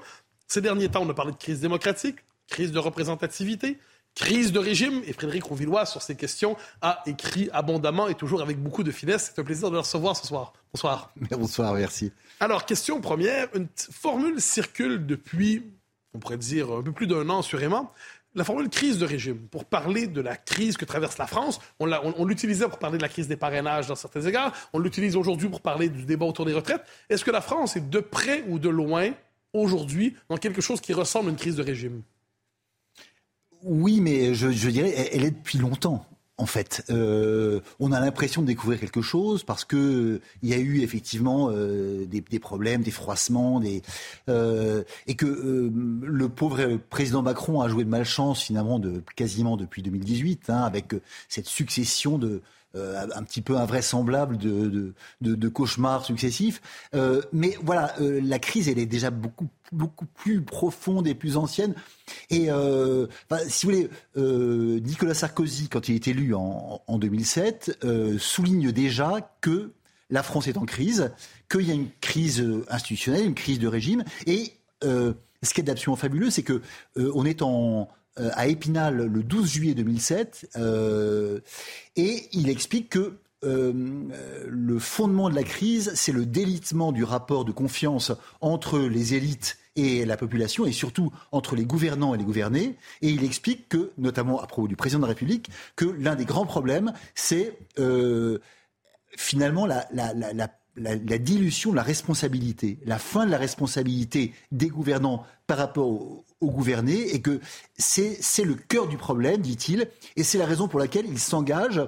[0.48, 3.80] Ces derniers temps, on a parlé de crise démocratique, crise de représentativité,
[4.14, 8.62] crise de régime, et Frédéric Rouvillois, sur ces questions, a écrit abondamment et toujours avec
[8.62, 9.32] beaucoup de finesse.
[9.34, 10.54] C'est un plaisir de le recevoir ce soir.
[10.74, 11.12] Bonsoir.
[11.32, 12.12] Bonsoir, merci.
[12.40, 15.64] Alors, question première, une formule circule depuis,
[16.14, 17.92] on pourrait dire, un peu plus d'un an sûrement,
[18.38, 22.24] la formule crise de régime, pour parler de la crise que traverse la France, on,
[22.24, 25.62] l'utilisait pour parler de la crise des parrainages dans certains égards, on l'utilise aujourd'hui pour
[25.62, 26.84] parler du débat autour des retraites.
[27.10, 29.10] Est-ce que la France est de près ou de loin,
[29.54, 32.04] aujourd'hui, dans quelque chose qui ressemble à une crise de régime?
[33.64, 36.06] Oui, mais je, je dirais, elle est depuis longtemps
[36.38, 36.84] en fait.
[36.90, 41.50] Euh, on a l'impression de découvrir quelque chose parce que il y a eu effectivement
[41.52, 43.82] euh, des, problèmes, des froissements, des,
[44.30, 45.72] euh, et que euh,
[46.02, 50.94] le pauvre président Macron a joué de malchance finalement de quasiment depuis 2018, hein, avec
[51.28, 52.42] cette succession de
[52.78, 56.62] euh, un petit peu invraisemblable de, de, de, cauchemars successifs.
[56.94, 61.38] Euh, mais voilà, euh, la crise, elle est déjà beaucoup, beaucoup plus profonde et plus
[61.38, 61.74] ancienne.
[62.30, 62.50] Et
[63.48, 67.86] si vous voulez, Nicolas Sarkozy, quand il est élu en, en 2007,
[68.18, 69.72] souligne déjà que
[70.10, 71.12] la France est en crise,
[71.50, 74.04] qu'il y a une crise institutionnelle, une crise de régime.
[74.26, 76.62] Et ce qui est absolument fabuleux, c'est que
[76.96, 81.40] on est en euh, à Épinal le 12 juillet 2007 euh,
[81.96, 83.72] et il explique que euh,
[84.48, 89.60] le fondement de la crise, c'est le délitement du rapport de confiance entre les élites
[89.76, 92.78] et la population, et surtout entre les gouvernants et les gouvernés.
[93.04, 96.26] Et il explique que, notamment à propos du président de la République, que l'un des
[96.26, 97.60] grands problèmes, c'est
[99.16, 99.88] finalement la,
[100.78, 106.26] la, dilution de la responsabilité, la fin de la responsabilité des gouvernants par rapport aux,
[106.46, 107.40] gouvernés, et que
[107.78, 111.82] c'est le cœur du problème, dit-il, et c'est la raison pour laquelle il s'engage.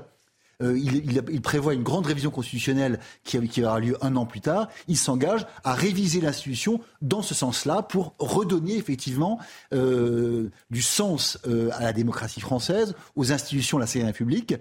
[0.61, 4.67] Euh, il, prévoit une grande révision constitutionnelle qui, qui aura lieu un an plus tard.
[4.89, 9.39] Il s'engage à réviser l'institution dans ce sens-là pour redonner effectivement
[9.73, 14.55] euh, du sens euh, à la démocratie française, aux institutions de la Cinquième République.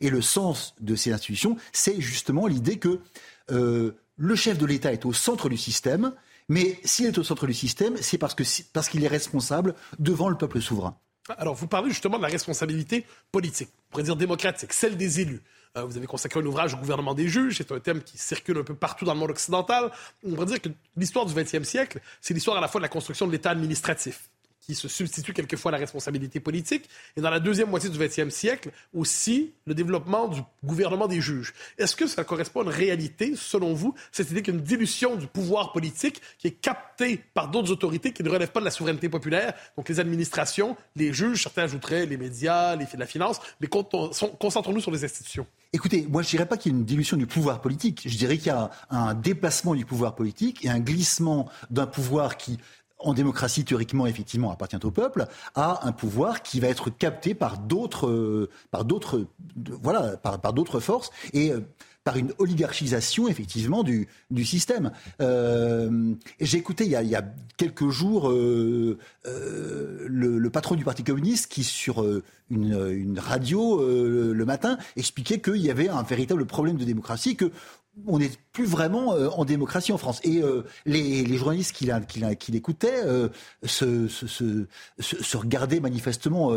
[0.00, 3.00] Et le sens de ces institutions, c'est justement l'idée que
[3.48, 6.12] le chef de l'État est au centre du système,
[6.52, 10.28] mais s'il est au centre du système, c'est parce qu'il parce qu'il est responsable devant
[10.28, 10.98] le peuple souverain.
[11.38, 15.40] Alors, vous parlez justement de la responsabilité politique, on pourrait dire démocratique, celle des élus.
[15.78, 18.58] Euh, vous avez consacré un ouvrage au gouvernement des juges, c'est un thème qui circule
[18.58, 19.90] un peu partout dans le monde occidental.
[20.26, 22.90] On pourrait dire que l'histoire du XXe siècle, c'est l'histoire à la fois de la
[22.90, 24.28] construction de l'État administratif
[24.62, 28.32] qui se substitue quelquefois à la responsabilité politique, et dans la deuxième moitié du XXe
[28.34, 31.52] siècle, aussi le développement du gouvernement des juges.
[31.78, 35.72] Est-ce que ça correspond à une réalité, selon vous, cette idée qu'une dilution du pouvoir
[35.72, 39.52] politique qui est captée par d'autres autorités qui ne relèvent pas de la souveraineté populaire,
[39.76, 44.92] donc les administrations, les juges, certains ajouteraient les médias, les, la finance, mais concentrons-nous sur
[44.92, 45.46] les institutions.
[45.72, 48.36] Écoutez, moi je dirais pas qu'il y a une dilution du pouvoir politique, je dirais
[48.36, 52.58] qu'il y a un déplacement du pouvoir politique et un glissement d'un pouvoir qui
[53.02, 57.58] en démocratie, théoriquement, effectivement, appartient au peuple, a un pouvoir qui va être capté par
[57.58, 59.26] d'autres, euh, par d'autres,
[59.82, 61.60] voilà, par, d'autres forces et euh,
[62.04, 64.08] par une oligarchisation effectivement du,
[64.44, 64.90] système.
[65.20, 67.22] Euh, J'ai écouté il y, a,
[67.56, 72.04] quelques jours le, le, patron du Parti communiste qui sur
[72.50, 77.52] une, une radio le matin expliquait qu'il y avait un véritable problème de démocratie, que
[78.06, 80.20] on n'est plus vraiment euh, en démocratie en France.
[80.24, 81.86] Et euh, les, journalistes qui,
[82.50, 83.28] l'écoutaient euh,
[83.64, 86.52] se, regardaient manifestement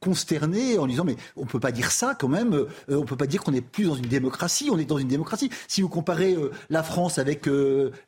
[0.00, 2.66] consternés en disant mais on peut pas dire ça quand même.
[2.88, 4.68] on peut pas dire qu'on n'est plus dans une démocratie.
[4.72, 5.50] On est dans une démocratie.
[5.68, 6.36] Si vous comparez
[6.70, 7.48] la France avec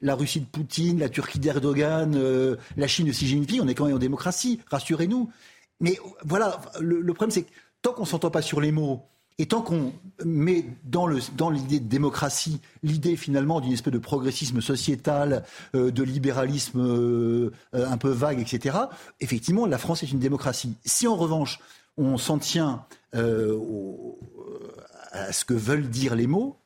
[0.01, 2.19] la Russie de Poutine, la Turquie d'Erdogan,
[2.77, 4.61] la Chine de Xi Jinping, on est quand même en démocratie.
[4.71, 5.31] Rassurez-nous.
[5.81, 7.51] Mais voilà, le, le problème c'est que
[7.83, 9.03] tant qu'on s'entend pas sur les mots
[9.39, 9.93] et tant qu'on
[10.25, 16.81] met dans, l'idée de démocratie l'idée finalement d'une espèce de progressisme sociétal, euh, de libéralisme
[16.81, 18.77] euh, un peu vague, etc.,
[19.21, 20.77] effectivement, la France est une démocratie.
[20.85, 21.61] Si en revanche,
[21.97, 23.59] on s'en tient euh,
[25.13, 26.57] à ce que veulent dire les mots,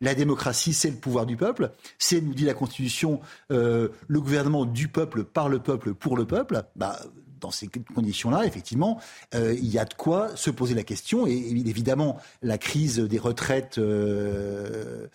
[0.00, 4.88] la démocratie, c'est le pouvoir du peuple, c'est, nous dit la Constitution, le gouvernement du
[4.88, 6.98] peuple, par le peuple, pour le peuple, bah,
[7.44, 8.98] dans ces conditions-là, effectivement,
[9.34, 11.26] euh, il y a de quoi se poser la question.
[11.26, 15.06] Et, évidemment, la crise des retraites euh,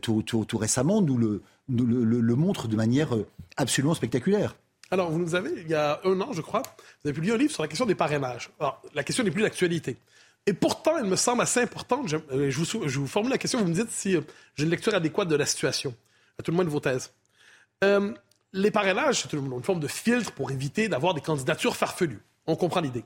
[0.00, 0.22] tout,
[0.54, 3.10] récemment nous, le, montre de manière
[3.56, 4.54] absolument spectaculaire.
[4.92, 7.36] Alors, vous nous avez, il y a un an, je crois, vous avez publié un
[7.36, 8.50] livre sur la question des parrainages.
[8.60, 9.96] Alors, la question n'est plus d'actualité.
[10.46, 12.08] Et pourtant, elle me semble assez importante.
[12.08, 12.16] Je,
[12.96, 14.16] vous, formule la question, vous me dites si
[14.54, 15.92] j'ai une lecture adéquate de la situation,
[16.38, 17.12] à tout le moins de vos thèses.
[17.84, 18.14] Euh,
[18.52, 22.22] les parrainages, c'est une, forme de filtre pour éviter d'avoir des candidatures farfelues.
[22.46, 23.04] On comprend l'idée.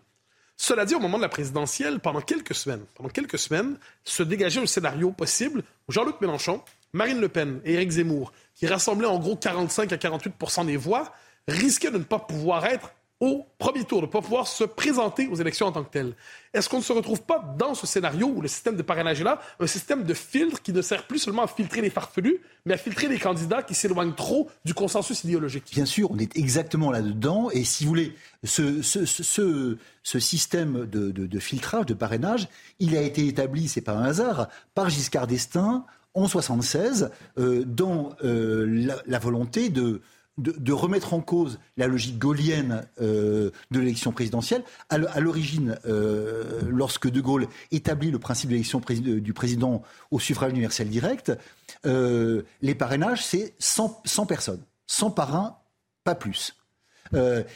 [0.57, 4.61] Cela dit, au moment de la présidentielle, pendant quelques semaines, pendant quelques semaines, se dégageait
[4.61, 6.63] un scénario possible où Jean-Luc Mélenchon,
[6.93, 11.13] Marine Le Pen et Éric Zemmour, qui rassemblaient en gros 45 à 48% des voix,
[11.49, 15.29] risquaient de ne pas pouvoir être au premier tour, de ne pas pouvoir se présenter
[15.29, 16.17] aux élections en tant que telles.
[16.53, 19.25] Est-ce qu'on ne se retrouve pas dans ce scénario où le système de parrainage est
[19.25, 22.75] là, un système de filtre qui ne sert plus seulement à filtrer les farfelus, mais
[22.75, 25.71] à filtrer les candidats qui s'éloignent trop du consensus idéologique?
[25.73, 27.49] Bien sûr, on est exactement là-dedans.
[27.53, 32.49] Et si vous voulez, ce, ce, système de, filtrage, de parrainage,
[32.81, 38.17] il a été établi, c'est pas un hasard, par Giscard d'Estaing en 76, euh, dans
[38.25, 40.03] euh, la volonté de
[40.39, 44.65] de, remettre en cause la logique gaulienne euh, de l'élection présidentielle.
[44.89, 50.51] À l'origine, euh, lorsque De Gaulle établit le principe de l'élection du président au suffrage
[50.51, 51.33] universel direct,
[51.87, 54.63] euh, les parrainages, c'est 100, 100, personnes.
[54.87, 55.59] 100 parrains,
[56.05, 56.57] pas plus.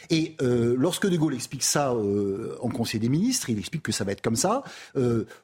[0.09, 4.11] Et lorsque De Gaulle explique ça en Conseil des ministres, il explique que ça va
[4.11, 4.63] être comme ça.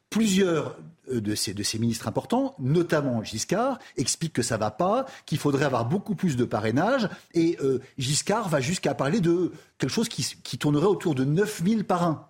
[0.09, 0.76] plusieurs
[1.11, 5.38] euh, de ces, de ces ministres importants, notamment Giscard, explique que ça va pas, qu'il
[5.38, 7.09] faudrait avoir beaucoup plus de parrainage.
[7.34, 11.84] Et euh, Giscard va jusqu'à parler de quelque chose qui, qui tournerait autour de 9000
[11.84, 12.30] parrains.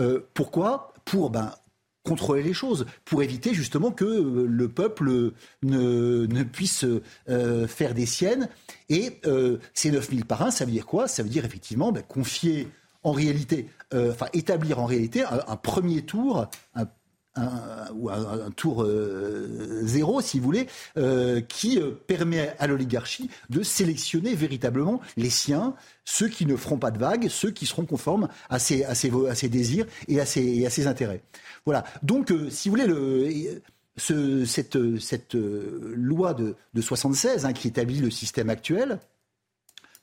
[0.00, 0.92] Euh, pourquoi?
[1.04, 1.52] Pour ben,
[2.04, 5.32] contrôler les choses, pour éviter justement que le peuple
[5.62, 6.84] ne, ne puisse
[7.66, 8.48] faire des siennes.
[8.88, 9.20] Et
[9.72, 11.08] ces 9000 parrains, ça veut dire quoi?
[11.08, 12.68] Ça veut dire effectivement ben, confier
[13.02, 16.86] en réalité, enfin établir en réalité un, un premier tour, un
[17.94, 23.62] ou un, tour euh, zéro, si vous voulez, euh, qui euh, permet à l'oligarchie de
[23.62, 25.74] sélectionner véritablement les siens,
[26.04, 29.48] ceux qui ne feront pas de vagues, ceux qui seront conformes à ses, à ses,
[29.48, 31.22] désirs et à ses, à ses intérêts.
[31.64, 31.84] Voilà.
[32.02, 33.62] Donc, si vous voulez, le,
[33.96, 39.00] ce, cette, cette loi de, de 76 hein, qui établit le système actuel,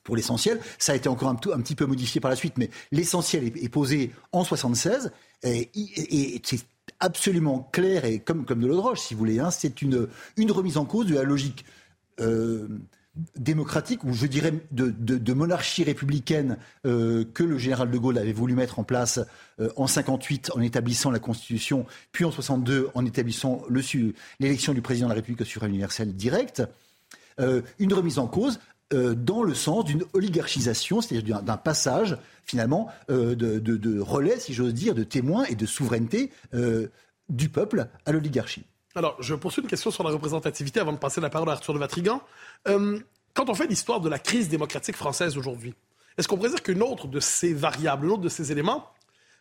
[0.04, 0.58] pour l'essentiel.
[0.80, 4.10] Ça a été encore un, petit peu modifié par la suite, mais l'essentiel est, posé
[4.32, 5.12] en 76.
[5.44, 6.58] Et, et, et c'est
[7.02, 9.40] absolument clair et comme, de l'eau de roche, si vous voulez.
[9.40, 9.50] Hein.
[9.50, 10.08] C'est une,
[10.50, 11.64] remise en cause de la logique
[12.20, 12.68] euh,
[13.36, 18.54] démocratique, ou je dirais de, monarchie républicaine euh, que le général de Gaulle avait voulu
[18.54, 19.20] mettre en place
[19.60, 23.62] euh, en 58 en établissant la Constitution, puis en 62 en établissant
[24.40, 26.62] l'élection du président de la République au suffrage universel direct.
[27.38, 28.60] une remise en cause
[28.92, 34.74] euh, dans le sens d'une oligarchisation, c'est-à-dire d'un passage finalement euh, de, relais, si j'ose
[34.74, 36.88] dire, de témoins et de souveraineté euh,
[37.28, 38.64] du peuple à l'oligarchie.
[38.94, 41.72] Alors, je poursuis une question sur la représentativité avant de passer la parole à Arthur
[41.72, 42.20] de Vatrigan.
[42.66, 45.74] quand on fait l'histoire de la crise démocratique française aujourd'hui,
[46.18, 48.90] est-ce qu'on pourrait dire qu'une autre de ces variables, une autre de ces éléments,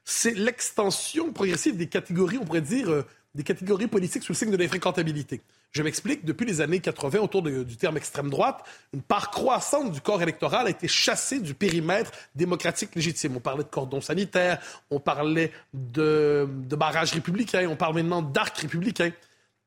[0.05, 3.03] c'est l'extension progressive des catégories, on pourrait dire,
[3.33, 5.41] des catégories politiques sous le signe de l'infréquentabilité.
[5.71, 10.01] Je m'explique, depuis les années 80, autour du terme extrême droite, une part croissante du
[10.01, 13.37] corps électoral a été chassée du périmètre démocratique légitime.
[13.37, 18.57] On parlait de cordon sanitaire, on parlait de, de barrages républicains, on parle maintenant d'arc
[18.57, 19.11] républicain.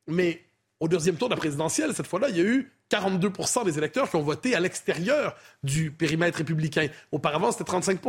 [0.07, 0.43] Mais
[0.81, 4.11] au deuxième tour de la présidentielle, cette fois-là, il y a eu 42% des électeurs
[4.11, 6.89] qui ont voté à l'extérieur du périmètre républicain.
[7.13, 8.01] Auparavant, c'était 35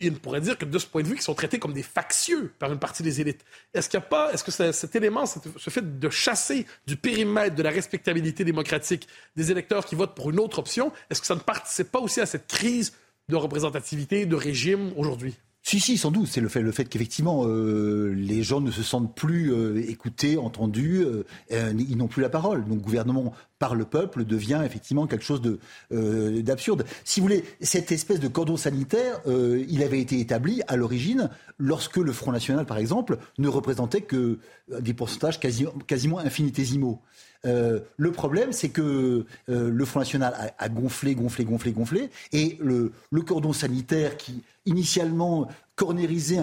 [0.00, 2.52] il pourrait dire que de ce point de vue, ils sont traités comme des factieux
[2.58, 3.44] par une partie des élites.
[3.74, 7.54] Est-ce qu'il n'y a pas, est-ce que cet élément, ce fait de chasser du périmètre
[7.54, 11.34] de la respectabilité démocratique des électeurs qui votent pour une autre option, est-ce que ça
[11.34, 12.92] ne participe pas aussi à cette crise
[13.28, 15.34] de représentativité, de régime aujourd'hui?
[15.68, 16.28] Si, si, sans doute.
[16.28, 21.24] C'est le fait, qu'effectivement, euh, les gens ne se sentent plus euh, écoutés, entendus, euh,
[21.50, 22.64] ils n'ont plus la parole.
[22.66, 25.58] Donc, gouvernement par le peuple devient effectivement quelque chose de,
[26.40, 26.84] d'absurde.
[27.04, 31.96] Si vous voulez, cette espèce de cordon sanitaire, il avait été établi à l'origine lorsque
[31.96, 34.38] le Front National, par exemple, ne représentait que
[34.68, 37.00] des pourcentages quasiment infinitésimaux.
[37.46, 42.58] Euh, le problème, c'est que euh, le Front National a, gonflé, gonflé, gonflé, gonflé, et
[42.60, 42.92] le,
[43.26, 46.40] cordon sanitaire qui initialement cornérisait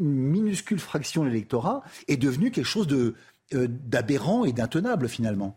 [0.00, 3.14] une minuscule fraction de l'électorat est devenu quelque chose euh,
[3.52, 5.56] d'aberrant et d'intenable finalement.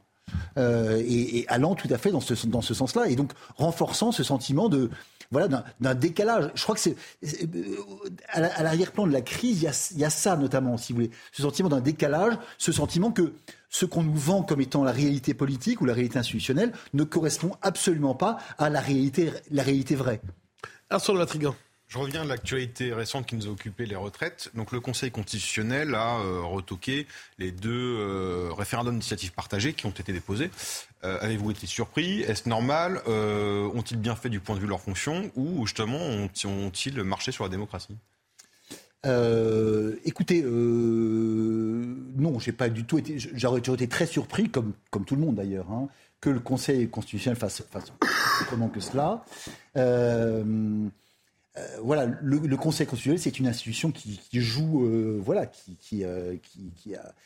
[0.57, 4.69] Et, allant tout à fait dans ce, dans ce sens-là, et donc renforçant ce sentiment
[4.69, 4.89] de,
[5.32, 6.51] voilà, d'un décalage.
[6.55, 6.95] Je crois que c'est
[8.30, 9.61] à l'arrière-plan de la crise,
[9.91, 13.34] il y, a, ça notamment, si vous voulez, ce sentiment d'un décalage, ce sentiment que
[13.69, 17.57] ce qu'on nous vend comme étant la réalité politique ou la réalité institutionnelle ne correspond
[17.61, 20.21] absolument pas à la réalité, la réalité vraie.
[20.89, 21.55] Arthur de Vatrigan.
[21.95, 24.51] Je reviens à l'actualité récente qui nous a occupé, les retraites.
[24.53, 27.07] Donc le Conseil constitutionnel a euh, retoqué
[27.39, 30.51] les deux euh, référendums d'initiative partagée qui ont été déposés.
[31.05, 32.19] Euh, avez-vous été surpris?
[32.23, 33.01] Est-ce normal?
[33.07, 35.31] Ont-ils bien fait du point de vue de leur fonction?
[35.37, 37.95] Ou justement ont-ils marché sur la démocratie?
[40.03, 43.19] Écoutez, non, j'ai pas du tout été.
[43.19, 45.87] J'aurais été très surpris, comme, tout le monde d'ailleurs, hein,
[46.19, 47.63] que le Conseil constitutionnel fasse,
[48.41, 49.23] autrement que cela.
[51.81, 56.35] Voilà, le, Conseil constitutionnel, c'est une institution qui, joue, euh, voilà, qui, euh,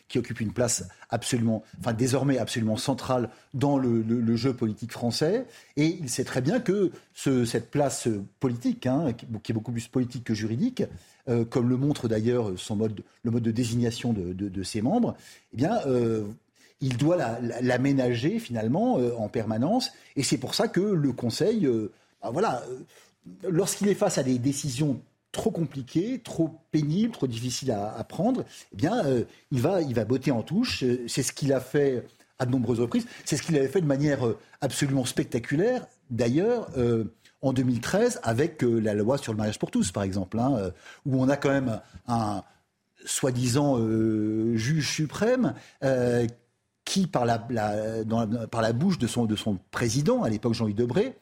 [0.08, 5.46] qui, occupe une place absolument, enfin désormais absolument centrale dans le, jeu politique français.
[5.78, 8.08] Et il sait très bien que cette place
[8.40, 10.84] politique, hein, qui, est beaucoup plus politique que juridique,
[11.50, 15.16] comme le montre d'ailleurs son mode, le mode de désignation de, ses membres,
[15.54, 15.80] eh bien,
[16.82, 17.18] il doit
[17.62, 19.92] l'aménager finalement en permanence.
[20.16, 21.68] Et c'est pour ça que le Conseil,
[22.22, 22.64] bah, voilà
[23.48, 25.02] lorsqu'il est face à des décisions
[25.32, 28.44] trop compliquées, trop pénibles, trop difficiles à, prendre,
[28.74, 30.84] eh bien, euh, il, va, il va botter en touche.
[30.84, 32.06] Euh, c'est ce qu'il a fait
[32.40, 33.06] à de nombreuses reprises.
[33.26, 36.70] C'est ce qu'il avait fait de manière euh, absolument spectaculaire, d'ailleurs,
[37.42, 40.72] en 2013, avec la loi sur le mariage pour tous, par exemple, hein,
[41.06, 42.44] où on a quand même un
[43.06, 43.78] soi-disant
[44.56, 45.54] juge suprême
[46.84, 47.40] qui, par la,
[48.50, 51.16] par la bouche de son, de son président, à l'époque Jean-Louis Debré,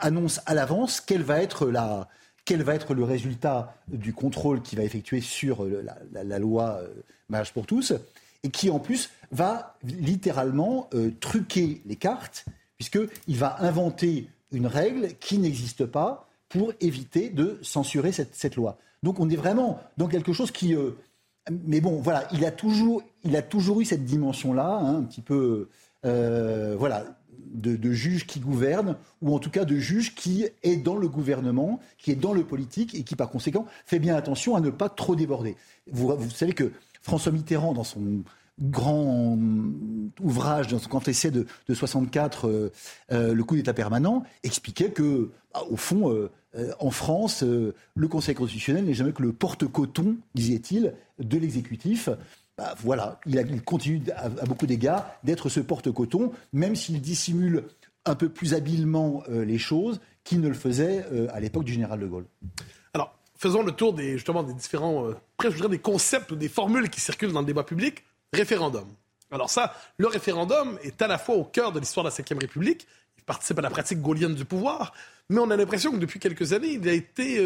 [0.00, 2.08] annonce à l'avance quel va être la,
[2.44, 6.88] quel va être le résultat du contrôle qu'il va effectuer sur euh, la, loi euh,
[7.28, 7.94] mariage pour tous,
[8.42, 12.44] et qui en plus va littéralement truquer les cartes,
[12.76, 18.76] puisqu'il va inventer une règle qui n'existe pas pour éviter de censurer cette, loi.
[19.02, 20.76] Donc on est vraiment dans quelque chose qui...
[21.50, 25.22] mais bon, voilà, il a toujours, il a toujours eu cette dimension-là, hein, un petit
[25.22, 25.70] peu...
[26.02, 27.06] voilà,
[27.54, 31.80] de, juges qui gouvernent, ou en tout cas de juges qui est dans le gouvernement,
[31.98, 34.88] qui est dans le politique, et qui par conséquent fait bien attention à ne pas
[34.88, 35.56] trop déborder.
[35.90, 38.22] Vous, savez que François Mitterrand, dans son
[38.60, 39.38] grand
[40.20, 42.72] ouvrage, dans son grand essai de, 64, euh,
[43.12, 46.30] euh, Le coup d'État permanent, expliquait que, bah, au fond, euh,
[46.78, 52.08] en France, le Conseil constitutionnel n'est jamais que le porte-coton, disait-il, de l'exécutif.
[52.56, 57.64] Bah, voilà, il, continue à, beaucoup d'égards d'être ce porte-coton, même s'il dissimule
[58.04, 61.72] un peu plus habilement euh, les choses qu'il ne le faisait euh, à l'époque du
[61.72, 62.26] général de Gaulle.
[62.92, 67.00] Alors, faisons le tour des, justement des différents, euh, des concepts ou des formules qui
[67.00, 68.04] circulent dans le débat public.
[68.32, 68.86] Référendum.
[69.32, 72.38] Alors ça, le référendum est à la fois au cœur de l'histoire de la Ve
[72.38, 72.86] République,
[73.18, 74.92] il participe à la pratique gaulienne du pouvoir,
[75.28, 77.42] mais on a l'impression que depuis quelques années, il a été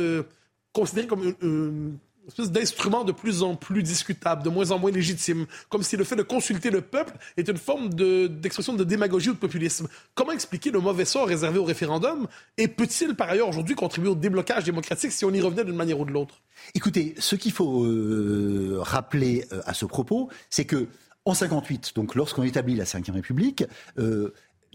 [0.72, 1.98] considéré comme une,
[2.29, 6.05] espèce d'instrument de plus en plus discutable, de moins en moins légitime, comme si le
[6.05, 9.89] fait de consulter le peuple est une forme d'expression de, démagogie ou de populisme.
[10.14, 12.29] Comment expliquer le mauvais sort réservé au référendum?
[12.57, 15.99] Et peut-il par ailleurs aujourd'hui contribuer au déblocage démocratique si on y revenait d'une manière
[15.99, 16.43] ou de l'autre?
[16.74, 20.89] Écoutez, ce qu'il faut euh, rappeler euh, à ce propos, c'est que
[21.24, 23.64] en 58, donc lorsqu'on établit la Ve République,
[23.99, 24.33] euh,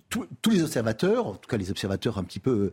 [0.09, 2.69] tous les observateurs, en tout cas les observateurs un petit peu,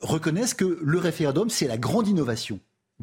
[0.00, 2.58] reconnaissent que le référendum, c'est la grande innovation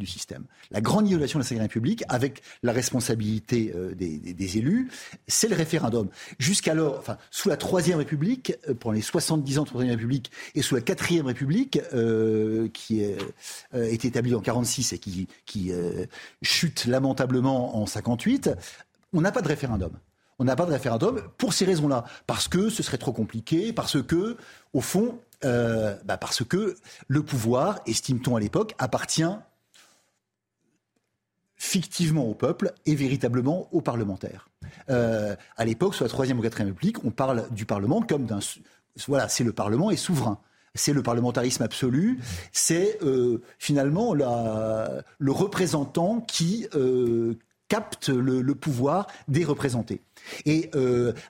[0.05, 0.45] système.
[0.71, 4.89] La grande innovation de la Ve République, avec la responsabilité euh, des, élus,
[5.27, 6.09] c'est le référendum.
[6.37, 10.31] Jusqu'alors, enfin, sous la Troisième République, euh, pendant les 70 ans de la Troisième République,
[10.55, 13.17] et sous la Quatrième République, euh, qui est,
[13.73, 15.71] est établie en 46 et qui, qui
[16.41, 18.51] chute lamentablement en 58,
[19.13, 19.91] on n'a pas de référendum.
[20.39, 24.01] On n'a pas de référendum pour ces raisons-là, parce que ce serait trop compliqué, parce
[24.01, 24.37] que,
[24.73, 26.75] au fond, bah parce que
[27.07, 29.23] le pouvoir, estime-t-on à l'époque, appartient
[31.59, 34.47] fictivement au peuple et véritablement aux parlementaires.
[34.89, 38.39] Euh, à l'époque, sur la Troisième ou Quatrième République, on parle du Parlement comme d'un...
[39.07, 40.39] Voilà, c'est le Parlement est souverain.
[40.73, 42.19] C'est le parlementarisme absolu.
[42.53, 47.37] C'est euh, finalement la, le représentant qui euh,
[47.67, 50.01] capte le, pouvoir des représentés.
[50.45, 50.71] Et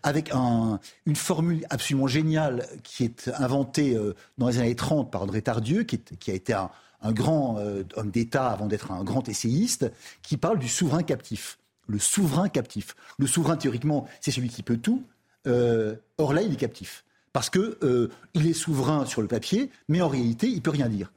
[0.03, 3.97] avec un, une formule absolument géniale qui est inventée
[4.37, 6.69] dans les années 30 par André Tardieu, qui a été un,
[7.01, 9.91] un grand euh, homme d'État avant d'être un grand essayiste,
[10.21, 11.59] qui parle du souverain captif.
[11.87, 12.95] Le souverain captif.
[13.17, 15.03] Le souverain, théoriquement, c'est celui qui peut tout.
[15.47, 17.03] Euh, or là, il est captif.
[17.33, 21.11] Parce qu'il euh, est souverain sur le papier, mais en réalité, il peut rien dire.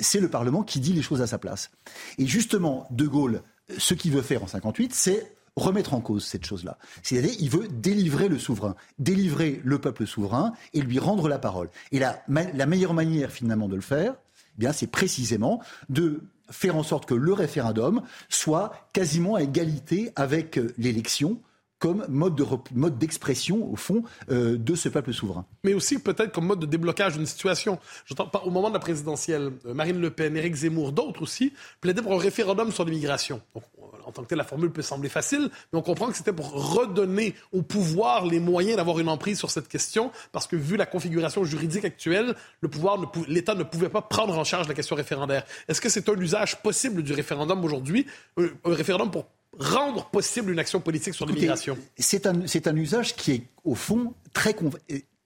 [0.00, 1.70] c'est le Parlement qui dit les choses à sa place.
[2.16, 3.42] Et justement, De Gaulle,
[3.76, 6.78] ce qu'il veut faire en 58, c'est remettre en cause cette chose-là.
[7.02, 11.68] C'est-à-dire, il veut délivrer le souverain, délivrer le peuple souverain et lui rendre la parole.
[11.90, 14.14] Et la meilleure manière, finalement, de le faire,
[14.58, 20.58] bien, c'est précisément de faire en sorte que le référendum soit quasiment à égalité avec
[20.78, 21.40] l'élection
[21.78, 25.44] comme mode, de, mode d'expression, au fond, euh, de ce peuple souverain.
[25.64, 27.78] Mais aussi peut-être comme mode de déblocage d'une situation.
[28.06, 32.02] J'entends au moment de la présidentielle, euh, Marine Le Pen, Éric Zemmour, d'autres aussi, plaidaient
[32.02, 33.40] pour un référendum sur l'immigration.
[34.04, 36.50] En tant que tel, la formule peut sembler facile, mais on comprend que c'était pour
[36.74, 40.86] redonner au pouvoir les moyens d'avoir une emprise sur cette question, parce que vu la
[40.86, 42.70] configuration juridique actuelle, le
[43.28, 45.44] l'État ne pouvait pas prendre en charge la question référendaire.
[45.68, 48.06] Est-ce que c'est un usage possible du référendum aujourd'hui,
[48.38, 49.26] un référendum pour
[49.58, 54.14] rendre possible une action politique sur l'immigration C'est un, un, usage qui est, au fond,
[54.32, 54.54] très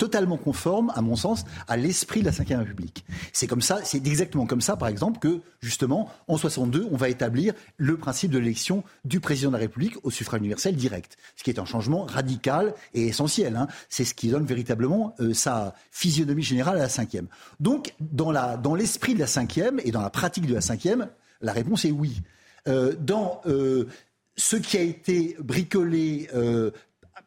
[0.03, 3.05] totalement conforme, à mon sens, à l'esprit de la Ve République.
[3.33, 7.09] C'est comme ça, c'est exactement comme ça, par exemple, que justement, en 62, on va
[7.09, 11.45] établir le principe de l'élection du président de la République au suffrage universel direct, ce
[11.45, 13.55] qui est un changement radical et essentiel.
[13.55, 13.69] Hein.
[13.91, 17.29] C'est ce qui donne véritablement euh, sa physionomie générale à la cinquième.
[17.61, 21.11] Donc, dans, la, dans l'esprit de la cinquième et dans la pratique de la cinquième,
[21.43, 22.23] la réponse est oui.
[22.69, 23.89] Euh, dans euh,
[24.37, 26.71] ce qui a été bricolé euh,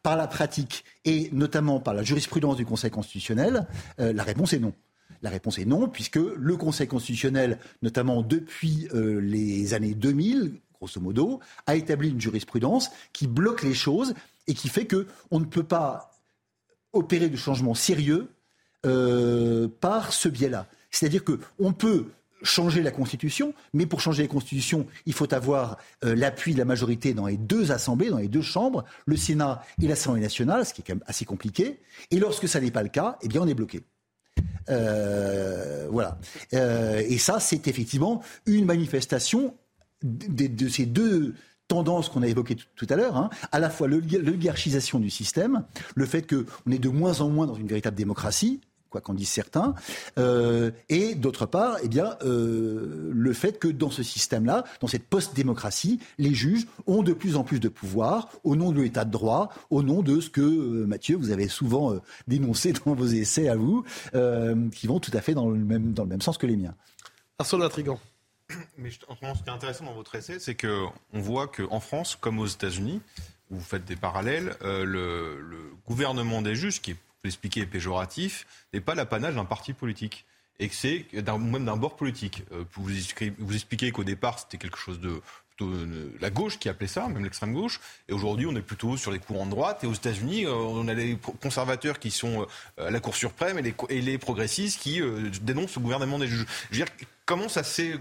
[0.04, 3.68] par la pratique et notamment par la jurisprudence du Conseil constitutionnel,
[4.00, 4.74] euh, la réponse est non.
[5.22, 11.00] La réponse est non, puisque le Conseil constitutionnel, notamment depuis euh, les années 2000, grosso
[11.00, 14.14] modo, a établi une jurisprudence qui bloque les choses
[14.48, 16.12] et qui fait qu'on ne peut pas
[16.94, 18.30] opérer de changements sérieux
[19.82, 20.68] par ce biais-là.
[20.92, 22.06] C'est-à-dire qu'on peut
[22.46, 26.66] changer la Constitution, mais pour changer la Constitution, il faut avoir euh, l'appui de la
[26.66, 30.74] majorité dans les deux assemblées, dans les deux chambres, le Sénat et l'Assemblée nationale, ce
[30.74, 31.80] qui est quand même assez compliqué.
[32.12, 33.84] Et lorsque ça n'est pas le cas, eh bien on est bloqué.
[34.70, 36.18] Euh, voilà.
[36.54, 39.56] Euh, et ça, c'est effectivement une manifestation
[40.04, 41.36] de, ces deux
[41.68, 43.30] tendances qu'on a évoquées tout, à l'heure, hein.
[43.52, 45.64] à la fois l'oligarchisation du système,
[45.96, 49.30] le fait qu'on est de moins en moins dans une véritable démocratie, quoi qu'en disent
[49.30, 49.74] certains,
[50.18, 55.08] euh, et d'autre part, eh bien, euh, le fait que dans ce système-là, dans cette
[55.08, 59.12] post-démocratie, les juges ont de plus en plus de pouvoir au nom de l'État de
[59.12, 61.96] droit, au nom de ce que, euh, Mathieu, vous avez souvent
[62.28, 63.84] dénoncé dans vos essais à vous,
[64.72, 66.76] qui vont tout à fait dans le même, dans le même sens que les miens.
[67.40, 68.00] Arsène Latrigan.
[68.78, 72.46] Mais ce qui est intéressant dans votre essai, c'est qu'on voit qu'en France, comme aux
[72.46, 73.02] États-Unis,
[73.50, 74.84] où vous faites des parallèles, le,
[75.42, 75.58] le,
[75.88, 80.26] gouvernement des juges, qui est l'expliquer péjoratif, n'est pas l'apanage d'un parti politique
[80.60, 82.44] et que c'est même d'un bord politique.
[82.52, 85.22] Euh, vous, expliquez qu'au départ, c'était quelque chose de
[85.62, 87.80] euh, la gauche qui appelait ça, même l'extrême gauche.
[88.08, 89.84] Et aujourd'hui, on est plutôt sur les courants de droite.
[89.84, 92.48] Et aux États-Unis, euh, on a les conservateurs qui sont
[92.78, 93.60] à la Cour suprême
[93.90, 95.02] et les, progressistes qui
[95.42, 96.46] dénoncent le gouvernement des juges.
[97.26, 97.98] Comment ça s'est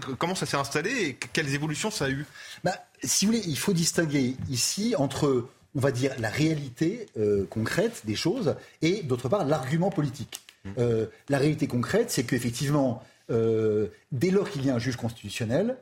[0.53, 2.25] installé et quelles évolutions ça a eu?
[2.63, 2.73] Bah,
[3.03, 8.03] Si vous voulez, il faut distinguer ici entre on va dire, la réalité euh, concrète
[8.05, 10.39] des choses et d'autre part l'argument politique.
[10.63, 10.69] Mmh.
[10.77, 15.77] Euh, la réalité concrète, c'est qu'effectivement, euh, dès lors qu'il y a un juge constitutionnel,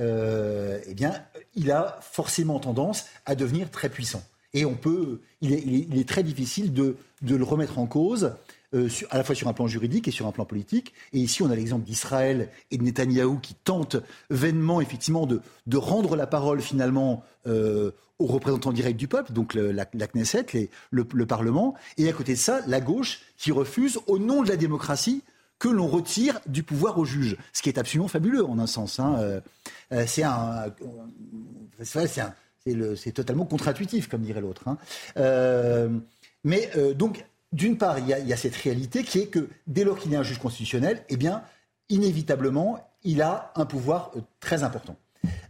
[0.00, 1.14] eh bien,
[1.54, 4.24] il a forcément tendance à devenir très puissant.
[4.52, 8.32] Et on peut, il est, très difficile de, de, le remettre en cause
[8.74, 10.94] euh, à la fois sur un plan juridique et sur un plan politique.
[11.12, 13.96] Et ici, on a l'exemple d'Israël et de Netanyahou qui tentent
[14.30, 19.54] vainement, effectivement, de, de rendre la parole finalement euh, aux représentants directs du peuple, donc
[19.54, 20.46] la, Knesset,
[20.90, 21.74] le, Parlement.
[21.98, 25.22] Et à côté de ça, la gauche qui refuse, au nom de la démocratie,
[25.58, 29.00] que l'on retire du pouvoir aux juges, ce qui est absolument fabuleux en un sens.
[29.00, 29.16] Hein.
[29.92, 30.66] Euh, c'est un,
[31.84, 34.68] c'est totalement contre-intuitif, comme dirait l'autre.
[34.68, 34.78] Hein.
[36.44, 37.24] mais donc
[37.54, 40.20] d'une part, il y, a, cette réalité qui est que dès lors qu'il y a
[40.20, 41.42] un juge constitutionnel, eh bien,
[41.88, 44.96] inévitablement, il a un pouvoir euh, très important.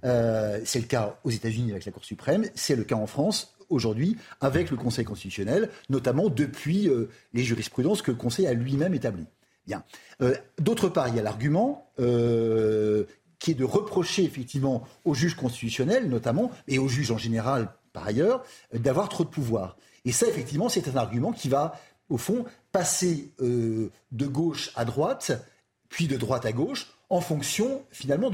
[0.05, 3.57] Euh, c'est le cas aux États-Unis avec la Cour suprême, c'est le cas en France
[3.71, 8.93] aujourd'hui avec le Conseil constitutionnel, notamment depuis euh, les jurisprudences que le Conseil a lui-même
[8.93, 9.27] établies.
[9.67, 9.83] Bien.
[10.59, 16.51] D'autre part, il y a l'argument qui est de reprocher effectivement aux juges constitutionnels, notamment,
[16.69, 18.45] et aux juges en général par ailleurs,
[18.75, 19.79] d'avoir trop de pouvoir.
[20.05, 21.81] Et ça, effectivement, c'est un argument qui va
[22.11, 25.33] au fond, passer euh, de gauche à droite,
[25.89, 28.31] puis de droite à gauche, en fonction finalement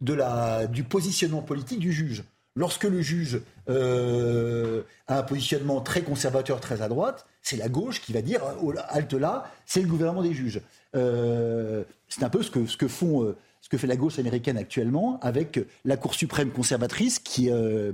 [0.00, 2.24] du positionnement politique du juge.
[2.56, 8.00] Lorsque le juge euh, a un positionnement très conservateur, très à droite, c'est la gauche
[8.00, 10.60] qui va dire oh, halte là, c'est le gouvernement des juges.
[10.94, 13.34] Euh, c'est un peu ce que font
[13.64, 17.92] ce que fait la gauche américaine actuellement avec la Cour suprême conservatrice qui, euh,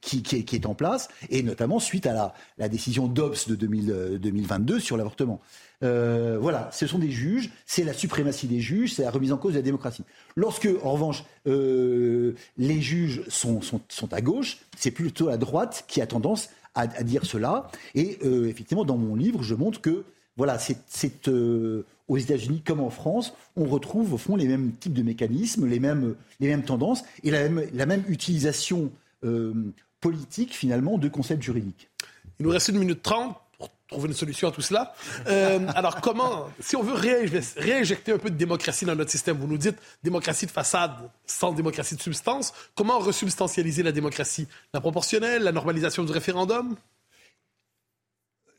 [0.00, 5.42] qui, est, en place, et notamment suite à la, décision Dobbs de 2022 sur l'avortement.
[5.82, 9.36] Euh, voilà, ce sont des juges, c'est la suprématie des juges, c'est la remise en
[9.36, 10.02] cause de la démocratie.
[10.34, 16.00] Lorsque, en revanche, euh, les juges sont, sont, à gauche, c'est plutôt la droite qui
[16.00, 17.70] a tendance à dire cela.
[17.94, 20.04] Et effectivement, dans mon livre, je montre que
[20.36, 24.94] voilà, c'est euh, aux États-Unis comme en France, on retrouve au fond les mêmes types
[24.94, 28.90] de mécanismes, les mêmes, les mêmes tendances et la même, la même utilisation
[29.24, 29.52] euh,
[30.00, 31.90] politique finalement de concepts juridiques.
[32.38, 34.94] Il nous reste une minute trente pour trouver une solution à tout cela.
[35.26, 39.46] Euh, alors, comment, si on veut réinjecter un peu de démocratie dans notre système, vous
[39.46, 40.92] nous dites démocratie de façade
[41.26, 44.48] sans démocratie de substance, comment resubstantialiser la démocratie?
[44.72, 46.74] La proportionnelle, la normalisation du référendum?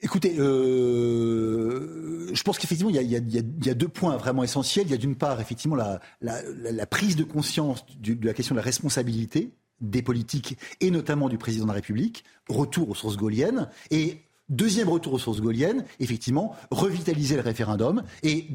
[0.04, 4.86] Écoutez, euh, je pense qu'effectivement, il, y, a, deux points vraiment essentiels.
[4.86, 8.66] Il y a d'une part, effectivement, la, prise de conscience de la question de la
[8.66, 14.24] responsabilité des politiques et notamment du président de la République, retour aux sources gaulliennes, et
[14.50, 18.50] deuxième retour aux sources gaulliennes, effectivement, revitaliser le référendum, et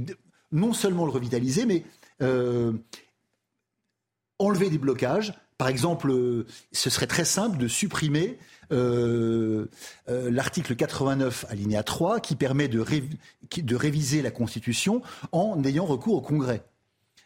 [0.53, 1.83] non seulement le revitaliser, mais
[2.21, 2.75] euh,
[4.39, 5.33] enlever des blocages.
[5.59, 8.39] Par exemple, euh, ce serait très simple de supprimer
[8.71, 9.67] euh,
[10.07, 12.81] l'article 89 alinéa 3 qui permet de,
[13.75, 15.03] réviser la Constitution
[15.33, 16.63] en ayant recours au Congrès.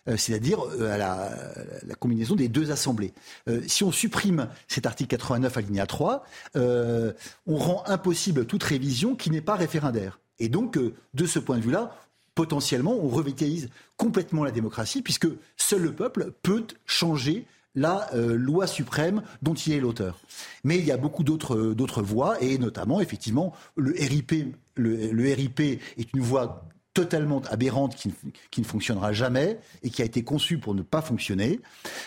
[0.09, 3.12] Euh, c'est-à-dire euh, à la, combinaison des deux assemblées.
[3.49, 6.24] Euh, si on supprime cet article 89 alinéa 3,
[6.55, 10.18] on rend impossible toute révision qui n'est pas référendaire.
[10.39, 11.97] Et donc, de ce point de vue-là,
[12.35, 19.23] potentiellement, on revitalise complètement la démocratie, puisque seul le peuple peut changer la loi suprême
[19.41, 20.20] dont il est l'auteur.
[20.64, 26.12] Mais il y a beaucoup d'autres voies, et notamment, effectivement, le RIP, le RIP est
[26.14, 30.83] une voie totalement aberrante qui, ne fonctionnera jamais et qui a été conçue pour ne
[30.83, 31.61] pas fonctionner.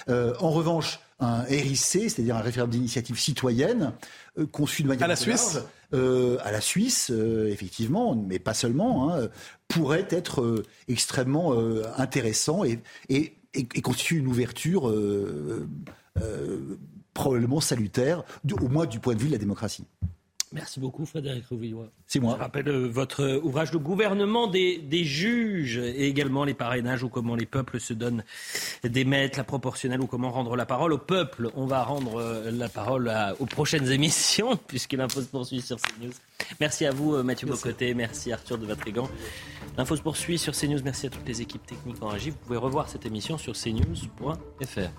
[0.09, 3.93] Euh, en revanche, un RIC, c'est-à-dire un référendum d'initiative citoyenne,
[4.37, 5.59] euh, conçu de manière à la Suisse,
[5.93, 7.09] euh, à la Suisse,
[7.49, 9.29] effectivement, mais pas seulement, hein,
[9.67, 11.55] pourrait être extrêmement
[11.97, 14.93] intéressant et, et, et, constitue une ouverture
[17.13, 18.23] probablement salutaire,
[18.61, 19.85] au moins du point de vue de la démocratie.
[20.51, 21.87] Merci beaucoup, Frédéric Rouvillois.
[22.07, 22.35] C'est moi.
[22.37, 27.35] Je rappelle euh, votre ouvrage de gouvernement des, juges et également les parrainages ou comment
[27.35, 28.23] les peuples se donnent
[28.83, 31.49] des maîtres, la proportionnelle ou comment rendre la parole au peuple.
[31.55, 36.13] On va rendre euh, la parole aux prochaines émissions puisque l'info se poursuit sur CNews.
[36.59, 37.93] Merci à vous, euh, Mathieu Bocoté.
[37.93, 39.09] Merci Arthur de Vatrigan.
[39.77, 40.79] L'info se poursuit sur CNews.
[40.83, 42.29] Merci à toutes les équipes techniques en régie.
[42.29, 44.91] Vous pouvez revoir cette émission sur cnews.fr.